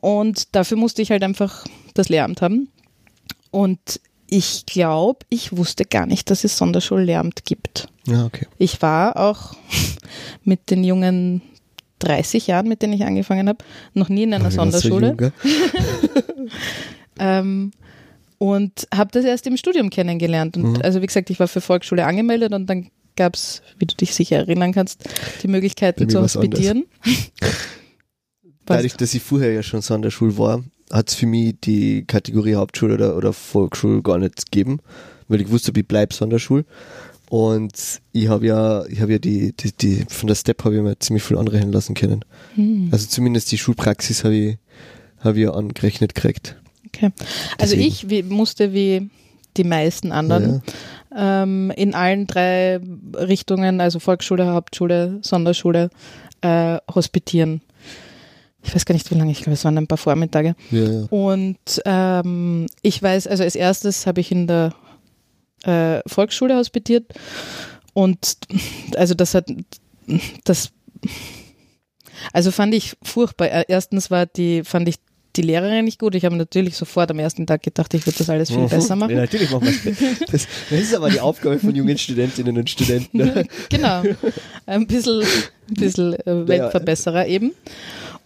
Und 0.00 0.54
dafür 0.54 0.76
musste 0.76 1.02
ich 1.02 1.10
halt 1.10 1.22
einfach 1.22 1.64
das 1.94 2.08
Lehramt 2.08 2.42
haben. 2.42 2.68
Und 3.50 4.00
ich 4.28 4.66
glaube, 4.66 5.20
ich 5.30 5.56
wusste 5.56 5.84
gar 5.84 6.06
nicht, 6.06 6.30
dass 6.30 6.44
es 6.44 6.56
Sonderschullehramt 6.56 7.44
gibt. 7.44 7.88
Ja, 8.06 8.26
okay. 8.26 8.46
Ich 8.58 8.82
war 8.82 9.16
auch 9.16 9.54
mit 10.44 10.70
den 10.70 10.84
jungen 10.84 11.42
30 12.00 12.46
Jahren, 12.46 12.68
mit 12.68 12.82
denen 12.82 12.92
ich 12.92 13.04
angefangen 13.04 13.48
habe, 13.48 13.64
noch 13.94 14.08
nie 14.08 14.22
in 14.24 14.34
einer 14.34 14.44
war 14.44 14.50
so 14.50 14.58
Sonderschule. 14.58 15.16
jung? 15.18 15.32
Ähm, 17.18 17.72
und 18.38 18.86
habe 18.94 19.10
das 19.12 19.24
erst 19.24 19.46
im 19.46 19.56
Studium 19.56 19.90
kennengelernt. 19.90 20.56
Und 20.56 20.72
Mhm. 20.72 20.82
also 20.82 21.02
wie 21.02 21.06
gesagt, 21.06 21.30
ich 21.30 21.40
war 21.40 21.48
für 21.48 21.60
Volksschule 21.60 22.06
angemeldet 22.06 22.52
und 22.52 22.66
dann 22.66 22.88
gab 23.16 23.34
es, 23.34 23.62
wie 23.78 23.86
du 23.86 23.94
dich 23.96 24.14
sicher 24.14 24.36
erinnern 24.36 24.72
kannst, 24.72 25.04
die 25.42 25.48
Bei 25.48 25.52
Möglichkeit 25.52 25.98
mir 25.98 26.06
zu 26.06 26.22
hospitieren. 26.22 26.86
dadurch, 28.64 28.94
dass 28.94 29.14
ich 29.14 29.22
vorher 29.22 29.52
ja 29.52 29.62
schon 29.62 29.82
Sonderschul 29.82 30.38
war, 30.38 30.62
hat 30.92 31.08
es 31.08 31.14
für 31.14 31.26
mich 31.26 31.56
die 31.62 32.04
Kategorie 32.06 32.54
Hauptschule 32.54 32.94
oder, 32.94 33.16
oder 33.16 33.32
Volksschule 33.32 34.02
gar 34.02 34.18
nicht 34.18 34.50
gegeben, 34.50 34.78
weil 35.26 35.40
ich 35.40 35.50
wusste, 35.50 35.72
ich 35.74 35.86
bleib 35.86 36.12
Sonderschul. 36.12 36.64
Und 37.30 38.00
ich 38.12 38.28
habe 38.28 38.46
ja, 38.46 38.86
ich 38.86 39.00
habe 39.02 39.12
ja 39.12 39.18
die, 39.18 39.52
die, 39.52 39.72
die, 39.72 40.06
von 40.08 40.28
der 40.28 40.34
Step 40.34 40.64
habe 40.64 40.76
ich 40.76 40.82
mir 40.82 40.98
ziemlich 40.98 41.22
viel 41.22 41.36
anrechnen 41.36 41.72
lassen 41.72 41.94
können. 41.94 42.24
Hm. 42.54 42.88
Also 42.90 43.06
zumindest 43.06 43.52
die 43.52 43.58
Schulpraxis 43.58 44.24
habe 44.24 44.34
ich, 44.34 44.58
habe 45.20 45.38
ich 45.38 45.44
ja 45.44 45.52
angerechnet 45.52 46.14
gekriegt. 46.14 46.56
Okay. 46.88 47.12
Also 47.58 47.76
Deswegen. 47.76 47.82
ich 47.82 48.10
wie, 48.10 48.22
musste 48.22 48.72
wie 48.72 49.10
die 49.56 49.64
meisten 49.64 50.12
anderen 50.12 50.62
ähm, 51.14 51.72
in 51.76 51.94
allen 51.94 52.26
drei 52.26 52.80
Richtungen, 53.14 53.80
also 53.80 53.98
Volksschule, 53.98 54.52
Hauptschule, 54.52 55.18
Sonderschule, 55.22 55.90
äh, 56.42 56.78
hospitieren. 56.94 57.62
Ich 58.62 58.74
weiß 58.74 58.84
gar 58.84 58.92
nicht, 58.92 59.10
wie 59.10 59.14
lange, 59.14 59.32
ich 59.32 59.38
glaube, 59.38 59.52
es 59.54 59.64
waren 59.64 59.78
ein 59.78 59.86
paar 59.86 59.98
Vormittage. 59.98 60.54
Ja, 60.70 60.82
ja. 60.84 61.06
Und 61.10 61.82
ähm, 61.84 62.66
ich 62.82 63.02
weiß, 63.02 63.26
also 63.26 63.42
als 63.42 63.54
erstes 63.54 64.06
habe 64.06 64.20
ich 64.20 64.30
in 64.30 64.46
der 64.46 64.74
äh, 65.64 66.00
Volksschule 66.06 66.56
hospitiert 66.56 67.12
und 67.94 68.36
also 68.96 69.14
das 69.14 69.34
hat 69.34 69.50
das 70.44 70.72
also 72.32 72.50
fand 72.50 72.74
ich 72.74 72.96
furchtbar. 73.02 73.68
Erstens 73.68 74.10
war 74.10 74.26
die, 74.26 74.64
fand 74.64 74.88
ich 74.88 74.96
die 75.38 75.42
Lehrerin 75.42 75.84
nicht 75.84 75.98
gut. 75.98 76.14
Ich 76.14 76.24
habe 76.24 76.36
natürlich 76.36 76.76
sofort 76.76 77.10
am 77.10 77.18
ersten 77.18 77.46
Tag 77.46 77.62
gedacht, 77.62 77.94
ich 77.94 78.04
würde 78.06 78.18
das 78.18 78.28
alles 78.28 78.50
viel 78.50 78.66
besser 78.66 78.90
Ja, 78.90 78.96
machen. 78.96 79.14
natürlich 79.14 79.50
machen 79.50 79.66
wir 79.66 79.92
das. 80.30 80.46
Das 80.70 80.80
ist 80.80 80.94
aber 80.94 81.08
die 81.10 81.20
Aufgabe 81.20 81.58
von 81.58 81.74
jungen 81.74 81.96
Studentinnen 81.96 82.58
und 82.58 82.68
Studenten. 82.68 83.44
Genau. 83.70 84.02
Ein 84.66 84.86
bisschen, 84.86 85.22
ein 85.22 85.74
bisschen 85.74 86.14
äh, 86.14 86.48
Weltverbesserer 86.48 87.26
eben. 87.26 87.52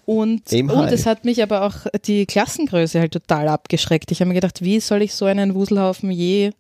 Und, 0.05 0.53
Aim 0.53 0.69
und 0.71 0.77
high. 0.87 0.93
es 0.93 1.07
hat 1.07 1.25
mich 1.25 1.43
aber 1.43 1.63
auch 1.63 1.87
die 2.07 2.27
Klassengröße 2.27 2.99
halt 2.99 3.13
total 3.13 3.47
abgeschreckt. 3.49 4.11
Ich 4.11 4.21
habe 4.21 4.29
mir 4.29 4.35
gedacht, 4.35 4.63
wie 4.63 4.81
soll 4.81 5.03
ich 5.03 5.15
so 5.15 5.27
einen 5.27 5.55
Wuselhaufen 5.55 6.11
je 6.11 6.51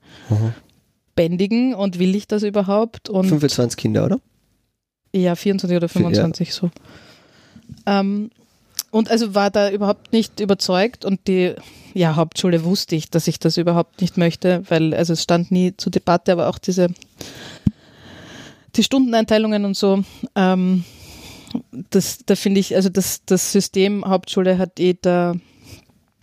bändigen 1.16 1.75
und 1.75 1.99
will 1.99 2.14
ich 2.14 2.28
das 2.28 2.42
überhaupt? 2.44 3.09
Und 3.11 3.26
25 3.28 3.76
Kinder, 3.76 4.04
oder? 4.04 4.21
Ja, 5.14 5.35
24 5.35 5.76
oder 5.76 5.88
25 5.88 6.54
so. 6.54 6.71
Ähm, 7.87 8.30
und 8.93 9.11
also 9.11 9.35
war 9.35 9.51
da 9.51 9.71
überhaupt 9.71 10.13
nicht 10.13 10.39
überzeugt 10.39 11.05
und 11.05 11.27
die 11.27 11.55
ja, 11.95 12.15
Hauptschule 12.15 12.63
wusste 12.63 12.95
ich, 12.95 13.11
dass 13.11 13.27
ich 13.27 13.39
das 13.39 13.57
überhaupt 13.57 14.01
nicht 14.01 14.17
möchte, 14.17 14.63
weil 14.69 14.95
also 14.95 15.15
es 15.15 15.23
stand 15.23 15.51
nie 15.51 15.77
zur 15.77 15.91
Debatte, 15.91 16.31
aber 16.33 16.49
auch 16.49 16.59
diese 16.59 16.89
die 18.77 18.83
Stundeneinteilungen 18.83 19.65
und 19.65 19.77
so, 19.77 20.03
ähm, 20.35 20.85
das, 21.91 22.21
da 22.25 22.37
finde 22.37 22.61
ich, 22.61 22.75
also 22.75 22.89
das, 22.89 23.23
das 23.27 23.53
System 23.53 24.05
Hauptschule 24.07 24.57
hat 24.59 24.79
eh 24.79 24.97
da, 25.01 25.35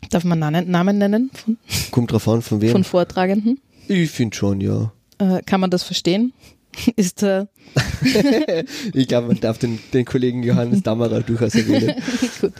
darf 0.09 0.23
man 0.23 0.39
Namen, 0.39 0.69
Namen 0.69 0.97
nennen 0.97 1.29
von, 1.33 1.57
Kommt 1.91 2.11
drauf 2.11 2.27
an, 2.27 2.41
von 2.41 2.61
wem. 2.61 2.71
von 2.71 2.83
Vortragenden? 2.83 3.59
ich 3.87 4.09
finde 4.11 4.35
schon, 4.35 4.61
ja. 4.61 4.91
Äh, 5.19 5.41
kann 5.43 5.59
man 5.59 5.69
das 5.69 5.83
verstehen? 5.83 6.33
Ist 6.95 7.21
da 7.21 7.47
Ich 8.93 9.07
glaube, 9.07 9.27
man 9.27 9.39
darf 9.39 9.57
den, 9.57 9.79
den 9.93 10.05
Kollegen 10.05 10.43
Johannes 10.43 10.83
Dammerer 10.83 11.21
durchaus 11.21 11.55
erwähnen. 11.55 11.95
Gut. 12.41 12.53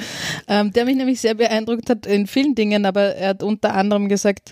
Ähm, 0.48 0.72
der 0.74 0.86
mich 0.86 0.96
nämlich 0.96 1.22
sehr 1.22 1.36
beeindruckt 1.36 1.90
hat 1.90 2.06
in 2.06 2.28
vielen 2.28 2.56
Dingen, 2.56 2.86
aber 2.86 3.16
er 3.16 3.30
hat 3.30 3.44
unter 3.44 3.74
anderem 3.74 4.10
gesagt, 4.10 4.52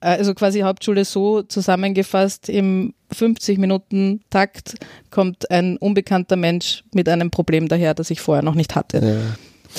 äh, 0.00 0.06
also 0.08 0.34
quasi 0.34 0.60
Hauptschule 0.60 1.04
so 1.04 1.42
zusammengefasst, 1.42 2.48
im 2.48 2.94
50 3.12 3.58
Minuten 3.58 4.22
Takt 4.30 4.74
kommt 5.10 5.50
ein 5.50 5.76
unbekannter 5.76 6.36
Mensch 6.36 6.84
mit 6.92 7.08
einem 7.08 7.30
Problem 7.30 7.68
daher, 7.68 7.94
das 7.94 8.10
ich 8.10 8.20
vorher 8.20 8.42
noch 8.42 8.54
nicht 8.54 8.74
hatte. 8.74 8.98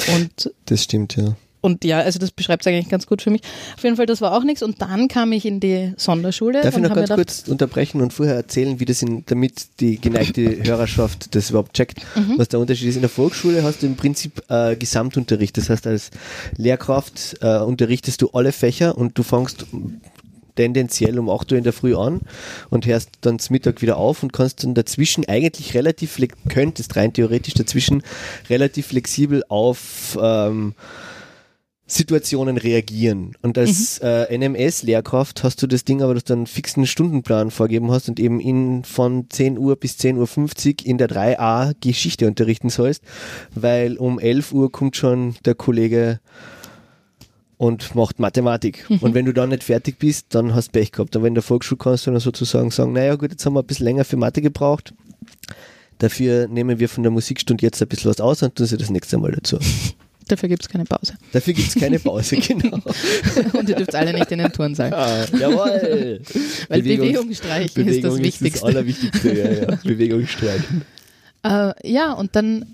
Ja, 0.08 0.16
Und 0.16 0.54
das 0.66 0.84
stimmt, 0.84 1.16
ja. 1.18 1.36
Und 1.66 1.84
ja, 1.84 2.00
also 2.00 2.20
das 2.20 2.32
beschreibt 2.32 2.66
es 2.66 2.68
eigentlich 2.68 2.90
ganz 2.90 3.08
gut 3.08 3.22
für 3.22 3.32
mich. 3.32 3.42
Auf 3.76 3.84
jeden 3.84 3.96
Fall, 3.96 4.06
das 4.06 4.22
war 4.22 4.38
auch 4.38 4.44
nichts. 4.44 4.62
Und 4.62 4.82
dann 4.82 5.08
kam 5.08 5.32
ich 5.32 5.46
in 5.46 5.60
die 5.60 5.94
Sonderschule 5.98 6.62
Darf 6.62 6.76
ich 6.78 6.84
noch 6.84 6.94
ganz 6.94 7.10
kurz 7.10 7.44
unterbrechen 7.48 8.02
und 8.02 8.14
vorher 8.14 8.36
erzählen, 8.36 8.80
wie 8.80 8.86
das 8.86 9.02
in, 9.02 9.24
damit 9.26 9.80
die 9.80 10.00
geneigte 10.00 10.64
Hörerschaft 10.64 11.36
das 11.36 11.50
überhaupt 11.50 11.74
checkt, 11.74 11.98
Mhm. 12.16 12.36
was 12.38 12.50
der 12.50 12.60
Unterschied 12.60 12.90
ist. 12.90 12.96
In 12.96 13.02
der 13.02 13.10
Volksschule 13.10 13.64
hast 13.64 13.82
du 13.82 13.88
im 13.88 13.96
Prinzip 13.96 14.44
äh, 14.50 14.76
Gesamtunterricht. 14.76 15.58
Das 15.58 15.70
heißt, 15.70 15.88
als 15.88 16.12
Lehrkraft 16.56 17.38
äh, 17.42 17.58
unterrichtest 17.58 18.22
du 18.22 18.30
alle 18.30 18.52
Fächer 18.52 18.98
und 18.98 19.18
du 19.18 19.24
fängst 19.24 19.66
tendenziell 20.56 21.20
um 21.20 21.30
8 21.30 21.52
Uhr 21.52 21.58
in 21.58 21.64
der 21.64 21.74
Früh 21.74 21.96
an 21.96 22.22
und 22.70 22.86
hörst 22.86 23.10
dann 23.22 23.40
zum 23.40 23.54
Mittag 23.54 23.82
wieder 23.82 23.98
auf 23.98 24.24
und 24.24 24.34
kannst 24.34 24.64
dann 24.64 24.74
dazwischen 24.74 25.28
eigentlich 25.28 25.74
relativ, 25.74 26.18
könntest 26.50 26.96
rein 26.96 27.12
theoretisch 27.14 27.56
dazwischen 27.56 28.04
relativ 28.50 28.88
flexibel 28.88 29.44
auf 29.50 30.18
ähm, 30.22 30.74
Situationen 31.88 32.58
reagieren. 32.58 33.36
Und 33.44 33.58
als 33.58 34.00
äh, 34.00 34.36
NMS-Lehrkraft 34.36 35.44
hast 35.44 35.62
du 35.62 35.68
das 35.68 35.86
Ding 35.86 36.02
aber, 36.02 36.16
dass 36.16 36.24
du 36.24 36.34
einen 36.34 36.48
fixen 36.48 36.88
Stundenplan 36.88 37.52
vorgeben 37.52 37.92
hast 37.92 38.10
und 38.10 38.20
eben 38.20 38.40
in 38.40 38.84
von 38.84 39.30
10 39.30 39.60
Uhr 39.60 39.76
bis 39.76 39.98
10.50 39.98 40.82
Uhr 40.82 40.88
in 40.88 40.98
der 40.98 41.10
3a 41.10 41.76
Geschichte 41.80 42.26
unterrichten 42.26 42.70
sollst, 42.70 43.04
weil 43.54 43.98
um 43.98 44.20
11 44.20 44.52
Uhr 44.52 44.72
kommt 44.72 44.96
schon 44.96 45.36
der 45.46 45.54
Kollege 45.54 46.20
und 47.58 47.94
macht 47.94 48.20
Mathematik. 48.20 48.86
Und 49.02 49.14
wenn 49.14 49.26
du 49.26 49.34
dann 49.34 49.50
nicht 49.50 49.64
fertig 49.64 50.00
bist, 50.00 50.28
dann 50.30 50.56
hast 50.56 50.70
du 50.70 50.80
Pech 50.80 50.92
gehabt. 50.92 51.16
Aber 51.16 51.28
in 51.28 51.36
der 51.36 51.44
Volksschule 51.44 51.78
kannst 51.78 52.08
du 52.08 52.12
dann 52.12 52.20
sozusagen 52.20 52.72
sagen, 52.72 52.94
naja 52.94 53.16
gut, 53.16 53.32
jetzt 53.32 53.46
haben 53.46 53.54
wir 53.54 53.62
ein 53.62 53.68
bisschen 53.68 53.86
länger 53.86 54.06
für 54.06 54.18
Mathe 54.18 54.42
gebraucht. 54.42 54.94
Dafür 56.00 56.48
nehmen 56.48 56.80
wir 56.80 56.90
von 56.90 57.04
der 57.04 57.12
Musikstunde 57.12 57.64
jetzt 57.64 57.82
ein 57.82 57.88
bisschen 57.88 58.10
was 58.10 58.20
aus 58.20 58.44
und 58.44 58.56
tun 58.56 58.66
sie 58.66 58.78
das 58.78 58.90
nächste 58.90 59.18
Mal 59.18 59.32
dazu. 59.32 59.60
dafür 60.28 60.50
gibt 60.50 60.64
es 60.64 60.70
keine 60.70 60.86
Pause. 60.86 61.14
Dafür 61.32 61.54
gibt's 61.54 61.76
keine 61.76 62.00
Pause, 62.00 62.36
genau. 62.48 62.80
und 63.54 63.70
ihr 63.70 63.76
dürft 63.76 63.96
alle 63.96 64.14
nicht 64.14 64.32
in 64.32 64.40
den 64.40 64.52
Turnsaal. 64.52 64.94
Ah, 64.94 65.26
jawohl. 65.38 66.22
Weil 66.70 66.82
Bewegung- 66.82 67.08
Bewegung 67.08 67.34
streichen 67.34 67.86
Bewegung 67.86 67.96
ist 67.96 68.04
das 68.04 68.18
Wichtigste. 68.24 68.52
das 68.60 68.64
Allerwichtigste, 68.64 69.34
ja, 69.38 69.52
ja. 69.72 69.76
Bewegung 69.84 70.26
streichen. 70.28 70.82
Äh, 71.44 71.74
ja, 71.92 72.14
und 72.14 72.36
dann 72.36 72.66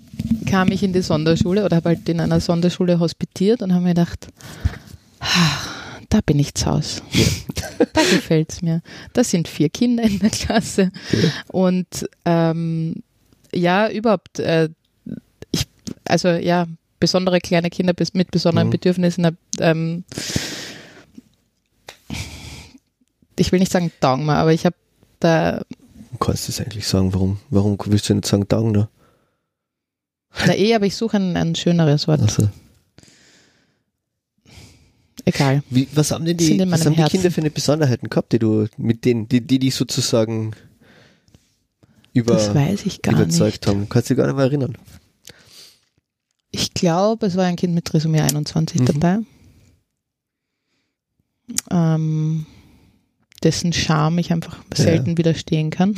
kam 0.48 0.70
ich 0.72 0.82
in 0.82 0.92
die 0.92 1.02
Sonderschule 1.02 1.64
oder 1.64 1.76
habe 1.76 1.90
halt 1.90 2.08
in 2.08 2.20
einer 2.20 2.40
Sonderschule 2.40 2.98
hospitiert 3.00 3.60
und 3.62 3.72
habe 3.72 3.82
mir 3.84 3.90
gedacht, 3.90 4.28
ah, 5.20 5.58
da 6.08 6.20
bin 6.24 6.38
ich 6.38 6.54
zu 6.54 6.66
Hause. 6.66 7.02
da 7.92 8.00
gefällt's 8.02 8.62
mir. 8.62 8.80
Da 9.12 9.24
sind 9.24 9.48
vier 9.48 9.68
Kinder 9.68 10.04
in 10.04 10.18
der 10.20 10.30
Klasse. 10.30 10.90
Und 11.48 11.86
ähm, 12.24 13.02
ja, 13.54 13.90
überhaupt, 13.90 14.38
äh, 14.38 14.68
ich, 15.50 15.66
also 16.06 16.28
ja, 16.28 16.66
besondere 17.02 17.40
kleine 17.40 17.68
Kinder 17.68 17.94
mit 18.12 18.30
besonderen 18.30 18.68
Mhm. 18.68 18.70
Bedürfnissen, 18.70 19.26
hab, 19.26 19.34
ähm, 19.58 20.04
ich 23.36 23.50
will 23.50 23.58
nicht 23.58 23.72
sagen 23.72 23.90
mir, 24.00 24.36
aber 24.36 24.52
ich 24.52 24.64
habe 24.64 24.76
da 25.18 25.62
Du 26.12 26.18
kannst 26.18 26.48
es 26.48 26.60
eigentlich 26.60 26.86
sagen, 26.86 27.12
warum, 27.12 27.38
warum 27.50 27.76
willst 27.86 28.08
du 28.08 28.14
nicht 28.14 28.26
sagen 28.26 28.46
Daumen 28.46 28.72
da? 28.72 28.88
Na 30.46 30.54
eh, 30.54 30.74
aber 30.76 30.86
ich 30.86 30.94
suche 30.94 31.16
ein, 31.16 31.36
ein 31.36 31.56
schöneres 31.56 32.06
Wort. 32.06 32.20
Also, 32.20 32.48
Egal. 35.24 35.64
wie, 35.70 35.88
was 35.92 36.12
haben 36.12 36.24
denn 36.24 36.36
die, 36.36 36.58
was 36.70 36.86
haben 36.86 36.94
die 36.94 37.00
Herzen. 37.00 37.16
Kinder 37.16 37.30
für 37.32 37.40
eine 37.40 37.50
Besonderheiten 37.50 38.08
gehabt, 38.10 38.32
die 38.32 38.38
du, 38.38 38.68
mit 38.76 39.04
denen, 39.04 39.28
die, 39.28 39.40
die 39.40 39.58
dich 39.58 39.74
sozusagen 39.74 40.52
über, 42.12 42.34
überzeugt 42.38 43.40
nicht. 43.42 43.66
haben? 43.66 43.88
Kannst 43.88 44.08
du 44.08 44.14
dich 44.14 44.18
gar 44.18 44.26
nicht 44.28 44.36
mehr 44.36 44.44
erinnern? 44.46 44.76
Ich 46.52 46.74
glaube, 46.74 47.26
es 47.26 47.36
war 47.36 47.44
ein 47.46 47.56
Kind 47.56 47.74
mit 47.74 47.86
Trisomie 47.86 48.20
21 48.20 48.80
Mhm. 48.82 48.84
dabei. 48.86 49.18
Ähm, 51.70 52.46
dessen 53.42 53.72
Charme 53.72 54.20
ich 54.20 54.32
einfach 54.32 54.58
selten 54.74 55.18
widerstehen 55.18 55.70
kann. 55.70 55.94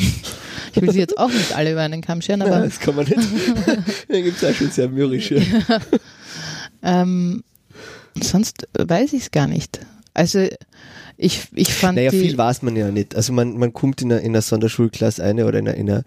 Ich 0.74 0.80
will 0.80 0.90
sie 0.90 0.98
jetzt 0.98 1.18
auch 1.18 1.28
nicht 1.28 1.52
alle 1.54 1.72
über 1.72 1.82
einen 1.82 2.00
Kamm 2.00 2.22
scheren, 2.22 2.40
Ja, 2.40 2.46
aber 2.46 2.60
das 2.64 2.80
kann 2.80 2.96
man 2.96 3.04
nicht. 3.06 3.18
da 4.08 4.20
gibt 4.20 4.42
es 4.42 4.44
auch 4.48 4.54
schon 4.54 4.70
sehr 4.70 4.88
mürrische. 4.88 5.42
ähm, 6.82 7.44
sonst 8.20 8.66
weiß 8.72 9.12
ich 9.12 9.22
es 9.24 9.30
gar 9.30 9.46
nicht. 9.46 9.80
Also 10.14 10.46
ich, 11.24 11.42
ich 11.54 11.72
fand 11.72 11.96
Naja, 11.96 12.10
viel 12.10 12.36
weiß 12.36 12.62
man 12.62 12.76
ja 12.76 12.90
nicht. 12.90 13.16
Also 13.16 13.32
man, 13.32 13.56
man 13.58 13.72
kommt 13.72 14.02
in 14.02 14.12
einer, 14.12 14.20
in 14.20 14.32
einer 14.32 14.42
Sonderschulklasse 14.42 15.22
eine 15.22 15.46
oder 15.46 15.58
in 15.58 15.68
einer, 15.68 15.76
in 15.76 15.90
einer 15.90 16.04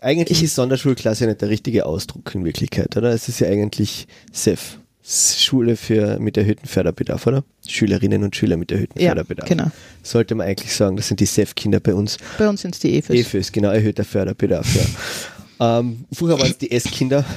eigentlich 0.00 0.42
ist 0.42 0.54
Sonderschulklasse 0.54 1.26
nicht 1.26 1.40
der 1.40 1.48
richtige 1.48 1.86
Ausdruck 1.86 2.34
in 2.34 2.44
Wirklichkeit, 2.44 2.96
oder? 2.96 3.10
Es 3.10 3.28
ist 3.28 3.40
ja 3.40 3.48
eigentlich 3.48 4.06
SEF. 4.32 4.78
Schule 5.02 5.76
für 5.76 6.20
mit 6.20 6.36
erhöhtem 6.36 6.68
Förderbedarf, 6.68 7.26
oder? 7.26 7.42
Schülerinnen 7.66 8.22
und 8.22 8.36
Schüler 8.36 8.56
mit 8.56 8.70
erhöhtem 8.70 9.02
ja, 9.02 9.08
Förderbedarf. 9.08 9.48
genau. 9.48 9.70
Sollte 10.02 10.34
man 10.36 10.46
eigentlich 10.46 10.72
sagen, 10.74 10.96
das 10.96 11.08
sind 11.08 11.18
die 11.18 11.26
SEF-Kinder 11.26 11.80
bei 11.80 11.94
uns. 11.94 12.18
Bei 12.38 12.48
uns 12.48 12.60
sind 12.60 12.74
es 12.74 12.80
die 12.80 12.96
EFES. 12.98 13.16
EFÖs, 13.16 13.50
genau, 13.50 13.70
erhöhter 13.70 14.04
Förderbedarf, 14.04 14.72
ja. 14.76 14.82
ähm, 15.60 16.04
früher 16.12 16.38
waren 16.38 16.50
es 16.50 16.58
die 16.58 16.70
S-Kinder. 16.70 17.24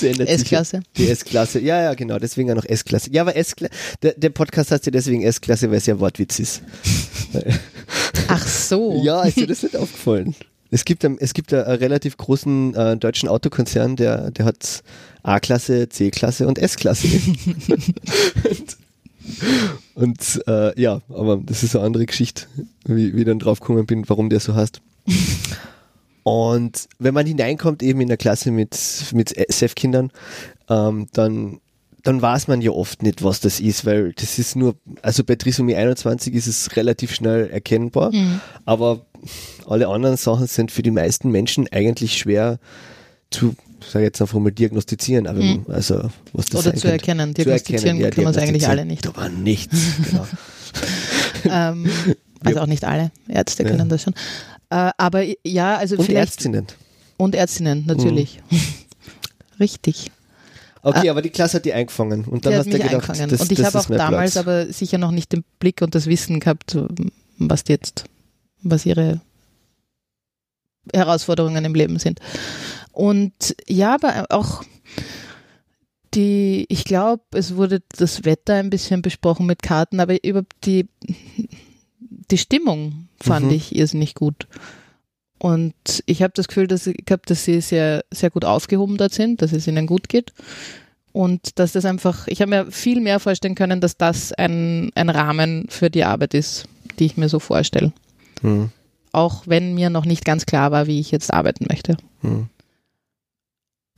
Ja. 0.00 0.24
S-Klasse. 0.24 0.82
Die 0.96 1.08
S-Klasse, 1.08 1.60
ja, 1.60 1.80
ja, 1.82 1.94
genau, 1.94 2.18
deswegen 2.18 2.50
auch 2.50 2.56
noch 2.56 2.64
S-Klasse. 2.64 3.10
Ja, 3.12 3.22
aber 3.22 3.36
S-Klasse, 3.36 3.72
der, 4.02 4.14
der 4.14 4.30
Podcast 4.30 4.70
heißt 4.70 4.86
ja 4.86 4.92
deswegen 4.92 5.22
S-Klasse, 5.22 5.70
weil 5.70 5.78
es 5.78 5.86
ja 5.86 5.98
Wortwitz 6.00 6.38
ist. 6.38 6.62
Ach 8.28 8.46
so. 8.46 9.00
Ja, 9.04 9.22
ist 9.22 9.36
dir 9.36 9.46
das 9.46 9.62
nicht 9.62 9.76
aufgefallen? 9.76 10.34
Es 10.70 10.84
gibt, 10.84 11.04
es 11.04 11.34
gibt 11.34 11.52
einen, 11.54 11.64
relativ 11.64 12.16
großen 12.16 12.74
äh, 12.74 12.96
deutschen 12.96 13.28
Autokonzern, 13.28 13.96
der, 13.96 14.30
der 14.30 14.44
hat 14.44 14.82
A-Klasse, 15.22 15.88
C-Klasse 15.88 16.46
und 16.46 16.58
S-Klasse. 16.58 17.08
und 18.44 18.76
und 19.94 20.42
äh, 20.46 20.80
ja, 20.80 21.00
aber 21.08 21.40
das 21.44 21.62
ist 21.62 21.76
eine 21.76 21.84
andere 21.84 22.06
Geschichte, 22.06 22.46
wie, 22.84 23.14
wie 23.14 23.20
ich 23.20 23.26
dann 23.26 23.38
drauf 23.38 23.60
gekommen 23.60 23.86
bin, 23.86 24.08
warum 24.08 24.30
der 24.30 24.40
so 24.40 24.54
heißt. 24.54 24.80
Und 26.28 26.88
wenn 26.98 27.14
man 27.14 27.26
hineinkommt, 27.26 27.82
eben 27.82 28.00
in 28.00 28.08
der 28.08 28.16
Klasse 28.16 28.50
mit, 28.50 28.76
mit 29.12 29.34
SEF-Kindern, 29.48 30.10
ähm, 30.68 31.06
dann, 31.12 31.60
dann 32.02 32.20
weiß 32.20 32.48
man 32.48 32.60
ja 32.60 32.70
oft 32.70 33.02
nicht, 33.02 33.22
was 33.24 33.40
das 33.40 33.60
ist, 33.60 33.84
weil 33.86 34.12
das 34.12 34.38
ist 34.38 34.54
nur, 34.56 34.74
also 35.02 35.24
bei 35.24 35.36
Trisomie 35.36 35.74
21 35.74 36.34
ist 36.34 36.46
es 36.46 36.76
relativ 36.76 37.14
schnell 37.14 37.48
erkennbar, 37.50 38.12
Mhm. 38.12 38.40
aber 38.66 39.00
alle 39.66 39.88
anderen 39.88 40.16
Sachen 40.16 40.46
sind 40.46 40.70
für 40.70 40.82
die 40.82 40.90
meisten 40.90 41.30
Menschen 41.30 41.66
eigentlich 41.72 42.18
schwer 42.18 42.58
zu, 43.30 43.54
sag 43.80 44.00
ich 44.00 44.06
jetzt 44.06 44.20
einfach 44.22 44.38
mal, 44.38 44.52
diagnostizieren, 44.52 45.26
aber 45.26 45.40
Mhm. 45.40 45.64
also 45.68 46.10
was 46.32 46.46
das 46.46 46.66
Oder 46.66 46.76
zu 46.76 46.88
erkennen. 46.90 47.30
Zu 47.34 47.42
Diagnostizieren 47.44 47.84
erkennen, 47.84 48.00
ja, 48.02 48.10
können 48.10 48.26
wir 48.26 48.30
es 48.30 48.36
eigentlich 48.48 48.68
alle 48.68 48.84
nicht. 48.84 49.06
Da 49.06 49.16
war 49.16 49.28
nichts, 49.28 49.76
genau. 50.10 50.26
Ähm, 51.50 51.86
also 52.44 52.60
auch 52.60 52.66
nicht 52.66 52.84
alle 52.84 53.10
Ärzte 53.28 53.62
Ja. 53.62 53.70
können 53.70 53.88
das 53.88 54.02
schon. 54.02 54.14
Äh, 54.70 54.90
aber 54.96 55.24
ja, 55.44 55.76
also 55.76 55.96
Und 55.96 56.04
vielleicht. 56.04 56.32
Ärztinnen. 56.32 56.66
Und 57.16 57.34
Ärztinnen, 57.34 57.86
natürlich. 57.86 58.40
Richtig. 59.60 60.10
Okay, 60.82 61.10
aber 61.10 61.22
die 61.22 61.30
Klasse 61.30 61.56
hat 61.56 61.64
die 61.64 61.72
eingefangen 61.72 62.24
und 62.24 62.46
dann 62.46 62.54
hast 62.54 62.66
du 62.66 62.70
gedacht, 62.70 62.92
eingefangen. 62.92 63.28
das, 63.28 63.40
und 63.40 63.52
ich 63.52 63.64
habe 63.64 63.78
auch 63.78 63.86
damals 63.86 64.32
Platz. 64.32 64.46
aber 64.46 64.72
sicher 64.72 64.98
noch 64.98 65.10
nicht 65.10 65.32
den 65.32 65.44
Blick 65.58 65.82
und 65.82 65.94
das 65.94 66.06
Wissen 66.06 66.38
gehabt, 66.38 66.78
was 67.38 67.64
die 67.64 67.72
jetzt, 67.72 68.04
was 68.62 68.86
ihre 68.86 69.20
Herausforderungen 70.94 71.64
im 71.64 71.74
Leben 71.74 71.98
sind. 71.98 72.20
Und 72.92 73.56
ja, 73.68 73.94
aber 73.94 74.26
auch 74.30 74.62
die, 76.14 76.64
ich 76.68 76.84
glaube, 76.84 77.22
es 77.32 77.56
wurde 77.56 77.82
das 77.96 78.24
Wetter 78.24 78.54
ein 78.54 78.70
bisschen 78.70 79.02
besprochen 79.02 79.46
mit 79.46 79.62
Karten, 79.62 80.00
aber 80.00 80.22
überhaupt 80.24 80.54
die, 80.64 80.88
die 82.10 82.38
Stimmung 82.38 83.08
fand 83.20 83.46
Mhm. 83.46 83.52
ich 83.52 83.74
irrsinnig 83.74 84.14
gut. 84.14 84.46
Und 85.38 85.74
ich 86.06 86.22
habe 86.22 86.32
das 86.34 86.48
Gefühl, 86.48 86.66
dass, 86.66 86.86
ich 86.86 87.04
hab, 87.10 87.24
dass 87.26 87.44
sie 87.44 87.60
sehr, 87.60 88.04
sehr 88.10 88.30
gut 88.30 88.44
aufgehoben 88.44 88.96
dort 88.96 89.12
sind, 89.14 89.40
dass 89.40 89.52
es 89.52 89.66
ihnen 89.68 89.86
gut 89.86 90.08
geht. 90.08 90.32
Und 91.12 91.58
dass 91.58 91.72
das 91.72 91.84
einfach, 91.84 92.26
ich 92.28 92.40
habe 92.42 92.50
mir 92.50 92.70
viel 92.70 93.00
mehr 93.00 93.20
vorstellen 93.20 93.54
können, 93.54 93.80
dass 93.80 93.96
das 93.96 94.32
ein, 94.32 94.90
ein 94.94 95.08
Rahmen 95.10 95.66
für 95.68 95.90
die 95.90 96.04
Arbeit 96.04 96.34
ist, 96.34 96.66
die 96.98 97.06
ich 97.06 97.16
mir 97.16 97.28
so 97.28 97.38
vorstelle. 97.38 97.92
Hm, 98.40 98.70
Auch 99.12 99.46
wenn 99.46 99.74
mir 99.74 99.90
noch 99.90 100.04
nicht 100.04 100.24
ganz 100.24 100.44
klar 100.44 100.70
war, 100.70 100.86
wie 100.86 101.00
ich 101.00 101.10
jetzt 101.10 101.32
arbeiten 101.32 101.66
möchte. 101.68 101.96
hm. 102.22 102.48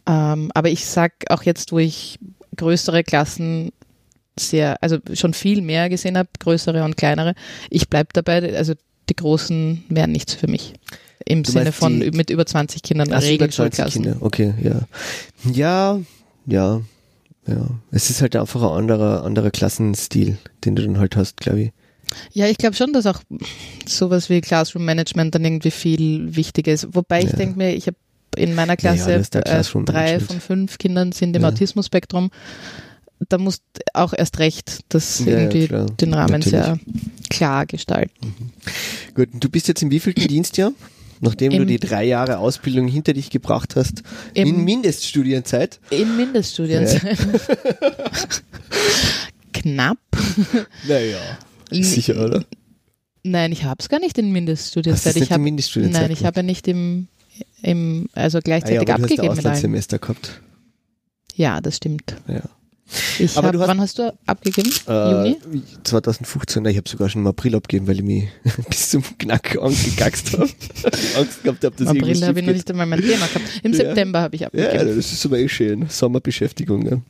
Ähm, 0.07 0.51
aber 0.55 0.71
ich 0.71 0.87
sag 0.87 1.13
auch 1.31 1.43
jetzt, 1.43 1.73
wo 1.73 1.79
ich 1.79 2.19
größere 2.57 3.05
Klassen 3.05 3.71
sehr, 4.49 4.83
also 4.83 4.99
schon 5.15 5.35
viel 5.35 5.63
mehr 5.63 5.89
gesehen 5.89 6.17
habe, 6.19 6.29
größere 6.39 6.85
und 6.85 6.97
kleinere, 6.97 7.35
ich 7.71 7.89
bleib 7.89 8.13
dabei, 8.13 8.57
also 8.57 8.75
die 9.09 9.17
großen 9.17 9.85
wären 9.89 10.13
nichts 10.13 10.35
für 10.35 10.47
mich. 10.49 10.75
Im 11.27 11.43
Du 11.43 11.53
Sinne 11.53 11.73
von 11.73 12.01
die- 12.01 12.11
mit 12.13 12.31
über 12.31 12.47
20 12.47 12.83
Kindern 12.83 13.09
Ach, 13.09 13.19
über 13.19 13.21
20 13.21 13.31
Regelschulklassen. 13.33 14.03
Kinder, 14.03 14.17
okay, 14.21 14.55
ja. 14.63 14.81
Ja, 15.53 16.01
ja, 16.47 16.81
ja. 17.47 17.67
Es 17.91 18.11
ist 18.11 18.23
halt 18.23 18.35
einfach 18.37 18.63
ein 18.63 18.69
anderer, 18.79 19.23
anderer 19.25 19.51
Klassenstil, 19.51 20.39
den 20.65 20.77
du 20.77 20.83
dann 20.83 20.99
halt 20.99 21.17
hast, 21.17 21.37
glaube 21.39 21.61
ich. 21.61 21.73
Ja, 22.33 22.47
ich 22.47 22.57
glaube 22.59 22.75
schon, 22.75 22.93
dass 22.93 23.07
auch 23.07 23.21
sowas 23.87 24.31
wie 24.31 24.41
Classroom 24.41 24.85
Management 24.85 25.35
dann 25.35 25.45
irgendwie 25.45 25.71
viel 25.71 26.35
wichtiger 26.35 26.73
ist. 26.73 26.89
Wobei 26.95 27.21
ich 27.23 27.31
Ja. 27.31 27.37
denke 27.37 27.59
mir, 27.59 27.75
ich 27.75 27.87
habe 27.87 27.97
in 28.37 28.55
meiner 28.55 28.77
Klasse 28.77 29.11
ja, 29.13 29.41
äh, 29.41 29.63
drei 29.85 30.21
von 30.21 30.41
fünf 30.41 30.79
Kindern 30.79 31.13
sind 31.13 31.37
im 31.37 31.43
Ja. 31.43 31.49
Autismus-Spektrum. 31.49 32.31
Da 33.29 33.37
musst 33.39 33.63
auch 33.93 34.13
erst 34.17 34.39
recht 34.39 34.81
das 34.89 35.21
Ja, 35.21 35.27
ja, 35.33 35.39
irgendwie 35.41 35.67
klar. 35.69 35.87
den 35.87 36.15
Rahmen 36.15 36.41
Natürlich. 36.41 36.51
sehr 36.51 36.79
klar 37.29 37.67
gestalten. 37.67 38.35
Gut, 39.15 39.29
und 39.35 39.45
du 39.45 39.49
bist 39.51 39.69
jetzt 39.69 39.83
im 39.83 39.91
wievielten 39.91 40.27
Dienstjahr? 40.29 40.73
Nachdem 41.23 41.51
du 41.53 41.59
Im- 41.59 41.67
die 41.69 41.79
drei 41.79 42.05
Jahre 42.05 42.39
Ausbildung 42.39 42.89
hinter 42.89 43.13
dich 43.13 43.29
gebracht 43.29 43.77
hast, 43.77 44.03
Im- 44.33 44.49
in 44.49 44.65
Mindeststudienzeit. 44.65 45.79
In 45.91 46.17
Mindeststudien. 46.17 46.87
Knapp. 49.53 49.99
Naja. 50.89 51.19
Sicher, 51.71 52.25
oder? 52.25 52.45
Nein, 53.23 53.53
ich 53.53 53.65
habe 53.65 53.77
es 53.81 53.89
gar 53.91 54.01
nicht 54.01 54.17
in 54.17 54.27
du 54.29 54.33
Mindeststudienzeit. 54.33 55.15
nicht 55.15 55.25
Ich 55.25 55.31
hab, 55.31 55.39
in 55.39 55.45
Mindeststudienzeit 55.45 56.03
nein, 56.03 56.11
ich 56.11 56.25
habe 56.25 56.37
ja 56.39 56.43
nicht 56.43 56.67
im, 56.69 57.09
im 57.63 58.09
also 58.15 58.39
ah, 58.39 58.41
ja, 58.41 58.43
gleichzeitig 58.43 58.79
aber 58.79 58.85
du 58.87 58.93
hast 58.93 58.99
ein 59.01 59.05
abgegeben. 59.05 59.29
Auslandssemester 59.39 59.99
gehabt. 59.99 60.41
Ja, 61.35 61.61
das 61.61 61.77
stimmt. 61.77 62.15
Ja. 62.29 62.43
Ich 63.19 63.37
Aber 63.37 63.49
hab, 63.49 63.55
hast- 63.57 63.69
wann 63.69 63.81
hast 63.81 63.99
du 63.99 64.15
abgegeben? 64.27 64.71
Äh, 64.89 65.11
Juni? 65.29 65.37
2015, 65.85 66.65
ich 66.67 66.77
habe 66.77 66.89
sogar 66.89 67.09
schon 67.09 67.23
im 67.23 67.27
April 67.29 67.55
abgegeben, 67.55 67.87
weil 67.87 67.97
ich 67.99 68.03
mich 68.05 68.29
bis 68.69 68.91
zum 68.91 69.03
Knack 69.19 69.57
angekackst 69.61 70.33
habe. 70.33 70.43
Angst 71.17 71.43
gehabt 71.43 71.65
habe, 71.65 71.77
dass 71.77 71.81
Im 71.81 71.89
April 72.03 72.27
habe 72.27 72.41
ich 72.41 72.47
noch 72.47 72.53
nicht 72.53 72.71
einmal 72.71 72.87
mein 72.87 73.01
Thema 73.01 73.27
gehabt. 73.27 73.45
Im 73.63 73.73
Ja. 73.73 73.77
September 73.79 74.21
habe 74.23 74.35
ich 74.37 74.41
geht. 74.43 74.55
Ja, 74.55 74.67
abgegeben. 74.71 74.97
das 74.97 75.13
ist 75.13 75.25
aber 75.27 75.39
eh 75.39 75.49
schön. 75.49 75.87
Sommerbeschäftigung. 75.89 76.87
Ja. 76.91 77.01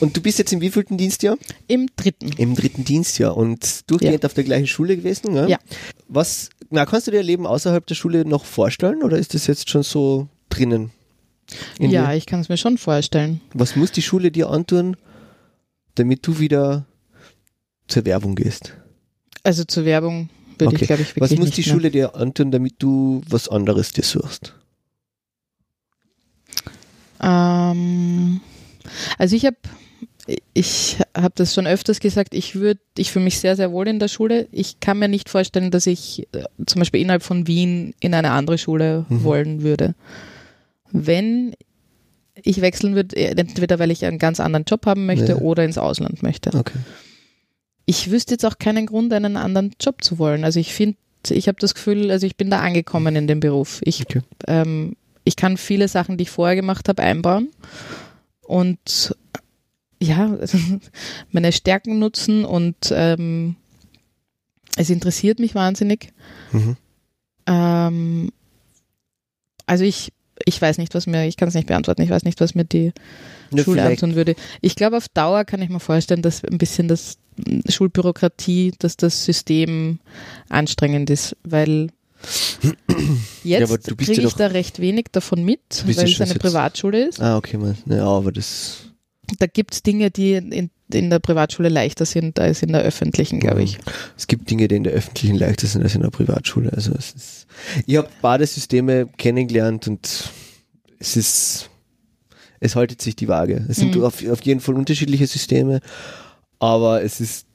Und 0.00 0.16
du 0.16 0.20
bist 0.20 0.38
jetzt 0.38 0.52
im 0.52 0.60
wievielten 0.60 0.96
Dienstjahr? 0.96 1.36
Im 1.68 1.88
dritten. 1.96 2.30
Im 2.38 2.54
dritten 2.56 2.84
Dienstjahr 2.84 3.36
und 3.36 3.90
durchgehend 3.90 4.24
auf 4.26 4.34
der 4.34 4.44
gleichen 4.44 4.66
Schule 4.66 4.96
gewesen. 4.96 5.34
Ja. 5.36 5.46
Ja. 5.46 5.58
Was, 6.08 6.50
na, 6.70 6.84
kannst 6.86 7.06
du 7.06 7.10
dir 7.10 7.22
Leben 7.22 7.46
außerhalb 7.46 7.86
der 7.86 7.94
Schule 7.94 8.24
noch 8.24 8.44
vorstellen 8.44 9.02
oder 9.02 9.18
ist 9.18 9.34
das 9.34 9.46
jetzt 9.46 9.70
schon 9.70 9.82
so 9.82 10.28
drinnen? 10.48 10.90
in 11.78 11.90
Ja, 11.90 12.14
ich 12.14 12.24
kann 12.26 12.40
es 12.40 12.48
mir 12.48 12.56
schon 12.56 12.78
vorstellen. 12.78 13.40
Was 13.52 13.76
muss 13.76 13.92
die 13.92 14.00
Schule 14.02 14.30
dir 14.30 14.48
antun, 14.48 14.96
damit 15.94 16.26
du 16.26 16.38
wieder 16.38 16.86
zur 17.88 18.04
Werbung 18.04 18.34
gehst? 18.34 18.74
Also 19.42 19.64
zur 19.64 19.84
Werbung 19.84 20.28
würde 20.58 20.74
Okay. 20.74 20.82
ich, 20.82 20.86
glaube 20.88 21.02
ich, 21.02 21.08
wirklich 21.16 21.30
Was 21.32 21.38
muss 21.38 21.50
die. 21.50 21.62
Schule 21.64 21.90
dir 21.90 22.14
antun, 22.14 22.50
damit 22.50 22.74
du 22.78 23.22
was 23.28 23.48
anderes 23.48 23.92
dir 23.92 24.04
suchst? 24.04 24.54
Ähm, 27.20 28.40
also 29.18 29.36
ich 29.36 29.44
habe 29.46 29.56
ich 30.54 30.98
habe 31.16 31.32
das 31.34 31.52
schon 31.52 31.66
öfters 31.66 31.98
gesagt, 31.98 32.32
ich 32.34 32.54
würde, 32.54 32.80
ich 32.96 33.10
fühle 33.10 33.24
mich 33.24 33.40
sehr, 33.40 33.56
sehr 33.56 33.72
wohl 33.72 33.88
in 33.88 33.98
der 33.98 34.06
Schule. 34.08 34.46
Ich 34.52 34.78
kann 34.78 34.98
mir 35.00 35.08
nicht 35.08 35.28
vorstellen, 35.28 35.72
dass 35.72 35.86
ich 35.86 36.28
äh, 36.32 36.44
zum 36.64 36.78
Beispiel 36.80 37.00
innerhalb 37.00 37.24
von 37.24 37.48
Wien 37.48 37.92
in 37.98 38.14
eine 38.14 38.30
andere 38.30 38.56
Schule 38.58 39.04
Mhm. 39.08 39.24
wollen 39.24 39.62
würde. 39.62 39.94
Wenn 40.92 41.54
ich 42.34 42.60
wechseln 42.60 42.94
würde, 42.94 43.16
äh, 43.16 43.34
entweder 43.38 43.78
weil 43.78 43.90
ich 43.90 44.04
einen 44.04 44.18
ganz 44.18 44.40
anderen 44.40 44.64
Job 44.64 44.86
haben 44.86 45.06
möchte 45.06 45.32
Ja. 45.32 45.36
oder 45.36 45.64
ins 45.64 45.78
Ausland 45.78 46.22
möchte. 46.22 46.50
Okay. 46.54 46.78
Ich 47.86 48.10
wüsste 48.10 48.34
jetzt 48.34 48.46
auch 48.46 48.58
keinen 48.58 48.86
Grund, 48.86 49.12
einen 49.12 49.36
anderen 49.36 49.74
Job 49.80 50.02
zu 50.04 50.18
wollen. 50.18 50.44
Also 50.44 50.60
ich 50.60 50.72
finde, 50.72 50.96
ich 51.28 51.48
habe 51.48 51.58
das 51.60 51.74
Gefühl, 51.74 52.10
also 52.10 52.26
ich 52.26 52.36
bin 52.36 52.48
da 52.50 52.60
angekommen 52.60 53.16
in 53.16 53.26
dem 53.26 53.40
Beruf. 53.40 53.80
Ich, 53.84 54.02
Okay. 54.02 54.22
ähm, 54.46 54.96
ich 55.24 55.36
kann 55.36 55.56
viele 55.56 55.88
Sachen, 55.88 56.16
die 56.16 56.22
ich 56.22 56.30
vorher 56.30 56.56
gemacht 56.56 56.88
habe, 56.88 57.02
einbauen 57.02 57.48
und 58.42 59.14
ja, 60.00 60.36
meine 61.32 61.52
Stärken 61.52 61.98
nutzen 61.98 62.44
und 62.44 62.76
ähm, 62.92 63.56
es 64.76 64.90
interessiert 64.90 65.38
mich 65.38 65.54
wahnsinnig. 65.54 66.12
Mhm. 66.52 66.76
Ähm, 67.46 68.32
also 69.66 69.84
ich, 69.84 70.12
ich 70.44 70.60
weiß 70.60 70.78
nicht, 70.78 70.94
was 70.94 71.06
mir, 71.06 71.26
ich 71.26 71.36
kann 71.36 71.48
es 71.48 71.54
nicht 71.54 71.66
beantworten, 71.66 72.02
ich 72.02 72.10
weiß 72.10 72.24
nicht, 72.24 72.40
was 72.40 72.54
mir 72.54 72.64
die 72.64 72.92
Ja, 73.52 73.62
Schule 73.64 73.80
vielleicht- 73.82 74.02
antun 74.02 74.16
würde. 74.16 74.34
Ich 74.60 74.74
glaube, 74.76 74.96
auf 74.96 75.08
Dauer 75.08 75.44
kann 75.44 75.62
ich 75.62 75.68
mir 75.68 75.80
vorstellen, 75.80 76.22
dass 76.22 76.42
ein 76.44 76.58
bisschen 76.58 76.88
das 76.88 77.18
mm, 77.36 77.60
Schulbürokratie, 77.68 78.72
dass 78.78 78.96
das 78.96 79.24
System 79.24 79.98
anstrengend 80.48 81.10
ist, 81.10 81.36
weil 81.44 81.88
Ja, 83.44 83.58
jetzt 83.58 83.68
bist 83.96 84.10
kriege 84.10 84.22
ja 84.22 84.28
ich 84.28 84.34
da 84.34 84.46
recht 84.46 84.78
wenig 84.80 85.06
davon 85.12 85.44
mit, 85.44 85.60
ja 85.86 85.96
weil 85.96 86.04
es 86.08 86.20
eine 86.20 86.30
jetzt- 86.30 86.38
Privatschule 86.38 87.08
ist. 87.08 87.20
Ah, 87.20 87.36
okay, 87.36 87.56
man. 87.56 87.76
Ja, 87.86 88.04
aber 88.06 88.32
das. 88.32 88.84
Da 89.38 89.46
gibt 89.46 89.74
es 89.74 89.82
Dinge, 89.82 90.10
die 90.10 90.34
in, 90.34 90.70
in 90.94 91.10
der 91.10 91.18
Privatschule 91.18 91.68
leichter 91.68 92.04
sind 92.04 92.38
als 92.38 92.62
in 92.62 92.72
der 92.72 92.82
öffentlichen, 92.82 93.40
glaube 93.40 93.62
ich. 93.62 93.78
Es 94.16 94.26
gibt 94.26 94.50
Dinge, 94.50 94.68
die 94.68 94.76
in 94.76 94.84
der 94.84 94.92
öffentlichen 94.92 95.36
leichter 95.36 95.66
sind 95.66 95.82
als 95.82 95.94
in 95.94 96.02
der 96.02 96.10
Privatschule. 96.10 96.72
Also 96.72 96.92
es 96.92 97.12
ist. 97.12 97.46
Ich 97.86 97.96
habe 97.96 98.08
beide 98.20 98.46
Systeme 98.46 99.08
kennengelernt 99.18 99.88
und 99.88 100.30
es 100.98 101.16
ist. 101.16 101.68
Es 102.60 102.76
haltet 102.76 103.02
sich 103.02 103.16
die 103.16 103.28
Waage. 103.28 103.64
Es 103.68 103.78
sind 103.78 103.96
Mhm. 103.96 104.04
auf, 104.04 104.24
auf 104.28 104.42
jeden 104.42 104.60
Fall 104.60 104.76
unterschiedliche 104.76 105.26
Systeme, 105.26 105.80
aber 106.60 107.02
es 107.02 107.20
ist 107.20 107.46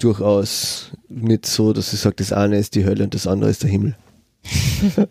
durchaus 0.00 0.90
nicht 1.08 1.46
so, 1.46 1.72
dass 1.72 1.92
ich 1.92 2.00
sage, 2.00 2.16
das 2.16 2.32
eine 2.32 2.58
ist 2.58 2.74
die 2.74 2.84
Hölle 2.84 3.04
und 3.04 3.14
das 3.14 3.26
andere 3.26 3.50
ist 3.50 3.62
der 3.62 3.70
Himmel. 3.70 3.96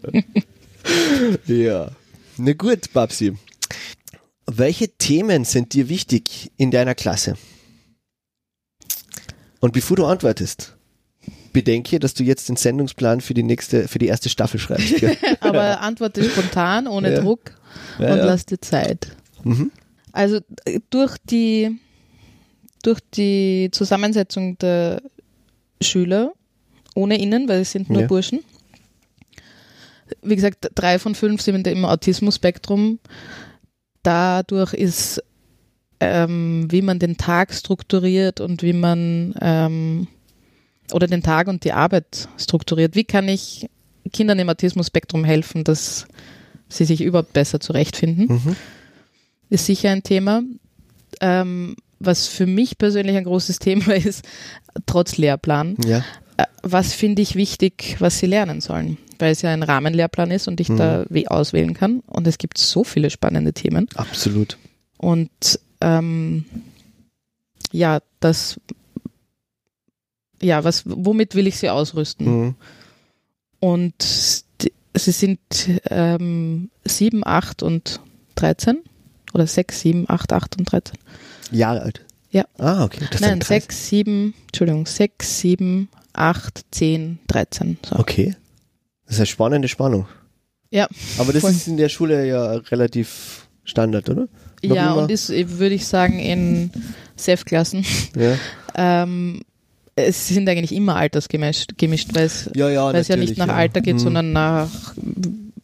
ja. 1.47 1.91
Na 2.37 2.53
gut, 2.53 2.91
Babsi. 2.93 3.33
Welche 4.45 4.89
Themen 4.89 5.45
sind 5.45 5.73
dir 5.73 5.89
wichtig 5.89 6.51
in 6.57 6.71
deiner 6.71 6.95
Klasse? 6.95 7.35
Und 9.59 9.73
bevor 9.73 9.97
du 9.97 10.05
antwortest, 10.05 10.75
bedenke, 11.53 11.99
dass 11.99 12.13
du 12.13 12.23
jetzt 12.23 12.49
den 12.49 12.55
Sendungsplan 12.55 13.21
für 13.21 13.33
die 13.33 13.43
nächste, 13.43 13.87
für 13.87 13.99
die 13.99 14.07
erste 14.07 14.29
Staffel 14.29 14.59
schreibst. 14.59 14.97
Gell? 14.97 15.17
Aber 15.39 15.81
antworte 15.81 16.23
spontan, 16.23 16.87
ohne 16.87 17.13
Ja. 17.13 17.21
Druck 17.21 17.51
Ja, 17.99 18.11
und 18.13 18.17
ja. 18.19 18.25
lass 18.25 18.45
dir 18.45 18.59
Zeit. 18.59 19.07
Mhm. 19.43 19.71
Also 20.11 20.39
äh, 20.65 20.79
durch 20.89 21.15
die, 21.29 21.79
durch 22.83 22.99
die 23.13 23.69
Zusammensetzung 23.71 24.57
der 24.59 25.01
Schüler, 25.81 26.33
ohne 26.95 27.19
innen, 27.19 27.47
weil 27.47 27.61
es 27.61 27.71
sind 27.71 27.89
nur 27.89 28.01
Ja. 28.01 28.07
Burschen. 28.07 28.39
Wie 30.21 30.35
gesagt, 30.35 30.69
drei 30.75 30.99
von 30.99 31.15
fünf 31.15 31.41
sind 31.41 31.67
im 31.67 31.83
Autismus-Spektrum. 31.85 32.99
Dadurch 34.03 34.73
ist, 34.73 35.21
ähm, 35.99 36.67
wie 36.69 36.81
man 36.81 36.99
den 36.99 37.17
Tag 37.17 37.53
strukturiert 37.53 38.39
und 38.41 38.61
wie 38.63 38.73
man 38.73 39.33
ähm, 39.41 40.07
oder 40.93 41.07
den 41.07 41.23
Tag 41.23 41.47
und 41.47 41.63
die 41.63 41.73
Arbeit 41.73 42.29
strukturiert. 42.37 42.95
Wie 42.95 43.03
kann 43.03 43.27
ich 43.27 43.67
Kindern 44.13 44.39
im 44.39 44.49
Autismus-Spektrum 44.49 45.23
helfen, 45.25 45.63
dass 45.63 46.07
sie 46.69 46.85
sich 46.85 47.01
überhaupt 47.01 47.33
besser 47.33 47.59
zurechtfinden? 47.59 48.27
Mhm. 48.27 48.55
ist 49.49 49.65
sicher 49.65 49.89
ein 49.91 50.03
Thema. 50.03 50.43
Ähm, 51.21 51.75
was 51.99 52.27
für 52.27 52.45
mich 52.45 52.77
persönlich 52.77 53.17
ein 53.17 53.23
großes 53.23 53.59
Thema 53.59 53.95
ist, 53.95 54.23
trotz 54.85 55.17
Lehrplan, 55.17 55.75
Ja. 55.85 55.99
äh, 56.37 56.45
was 56.61 56.93
finde 56.93 57.21
ich 57.21 57.35
wichtig, 57.35 57.95
was 57.99 58.19
sie 58.19 58.27
lernen 58.27 58.61
sollen? 58.61 58.97
Weil 59.19 59.31
es 59.31 59.41
ja 59.41 59.49
ein 59.51 59.63
Rahmenlehrplan 59.63 60.29
ist 60.29 60.47
und 60.47 60.59
ich 60.61 60.69
Mhm. 60.69 60.77
da 60.77 61.05
wie 61.09 61.27
auswählen 61.27 61.73
kann. 61.73 62.01
Und 62.05 62.27
es 62.27 62.37
gibt 62.37 62.57
so 62.59 62.83
viele 62.83 63.09
spannende 63.09 63.51
Themen. 63.53 63.87
Absolut. 63.95 64.57
Und 64.97 65.59
ähm, 65.81 66.45
ja, 67.71 67.99
das, 68.19 68.59
ja, 70.41 70.63
was, 70.63 70.83
womit 70.85 71.35
will 71.35 71.47
ich 71.47 71.57
sie 71.57 71.69
ausrüsten? 71.69 72.25
Mhm. 72.27 72.55
Und 73.59 74.43
die, 74.61 74.71
sie 74.95 75.11
sind 75.11 75.39
ähm, 75.89 76.69
7, 76.85 77.25
8 77.25 77.63
und 77.63 77.99
13 78.35 78.79
oder 79.33 79.47
6, 79.47 79.81
7, 79.81 80.05
8, 80.07 80.33
8 80.33 80.57
und 80.59 80.71
13. 80.71 80.97
Jahre 81.51 81.81
alt. 81.81 82.05
Ja. 82.29 82.45
Ah, 82.57 82.83
okay. 82.83 83.05
Das 83.09 83.21
Nein, 83.21 83.31
sind 83.31 83.49
30. 83.49 83.63
6, 83.63 83.87
7, 83.89 84.33
Entschuldigung, 84.47 84.85
6, 84.85 85.39
7, 85.39 85.89
8, 86.13 86.65
10, 86.71 87.19
13. 87.27 87.77
So. 87.87 87.95
Okay. 87.97 88.35
Das 89.05 89.15
ist 89.15 89.19
eine 89.21 89.25
spannende 89.27 89.67
Spannung. 89.67 90.07
Ja, 90.69 90.87
Aber 91.17 91.31
das 91.31 91.41
voll. 91.41 91.51
ist 91.51 91.67
in 91.67 91.77
der 91.77 91.87
Schule 91.89 92.27
ja 92.27 92.51
relativ 92.53 93.47
Standard, 93.63 94.09
oder? 94.09 94.27
Ja 94.63 94.93
immer? 94.93 95.03
und 95.03 95.11
ist, 95.11 95.29
würde 95.29 95.75
ich 95.75 95.85
sagen, 95.87 96.19
in 96.19 96.71
SEF-Klassen. 97.15 97.85
Ja, 98.15 98.37
Ähm, 98.79 99.41
es 99.95 100.27
sind 100.27 100.47
eigentlich 100.47 100.71
immer 100.71 100.95
altersgemischt, 100.97 101.79
gemischt, 101.79 102.09
weil 102.13 102.25
es, 102.25 102.47
ja, 102.55 102.69
ja 102.69 102.85
weil 102.93 103.01
es 103.01 103.07
ja 103.07 103.15
nicht 103.15 103.37
nach 103.39 103.47
ja. 103.47 103.55
Alter 103.55 103.81
geht, 103.81 103.95
Mhm. 103.95 103.99
sondern 103.99 104.31
nach 104.33 104.69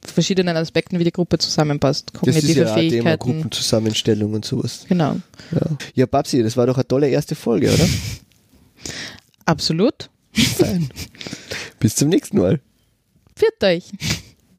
verschiedenen 0.02 0.58
Aspekten, 0.58 0.98
wie 0.98 1.04
die 1.04 1.12
Gruppe 1.12 1.38
zusammenpasst. 1.38 2.10
Das 2.14 2.36
ist 2.36 2.42
Kognitive 2.42 2.60
ja 2.62 2.72
auch 2.72 2.76
Thema 2.76 2.90
Fähigkeiten. 2.90 3.20
Gruppenzusammenstellung 3.20 4.34
und 4.34 4.46
sowas. 4.46 4.86
Genau. 4.90 5.18
Ja. 5.52 5.62
ja, 5.94 6.06
Babsi, 6.08 6.42
das 6.42 6.58
war 6.58 6.66
doch 6.66 6.76
eine 6.78 6.88
tolle 6.88 7.08
erste 7.10 7.36
Folge, 7.36 7.72
oder? 7.72 7.86
Absolut. 9.46 10.10
Fein. 10.34 10.90
Bis 11.80 11.96
zum 11.96 12.10
nächsten 12.10 12.40
Mal. 12.40 12.60
Viert 13.36 13.64
euch. 13.64 13.84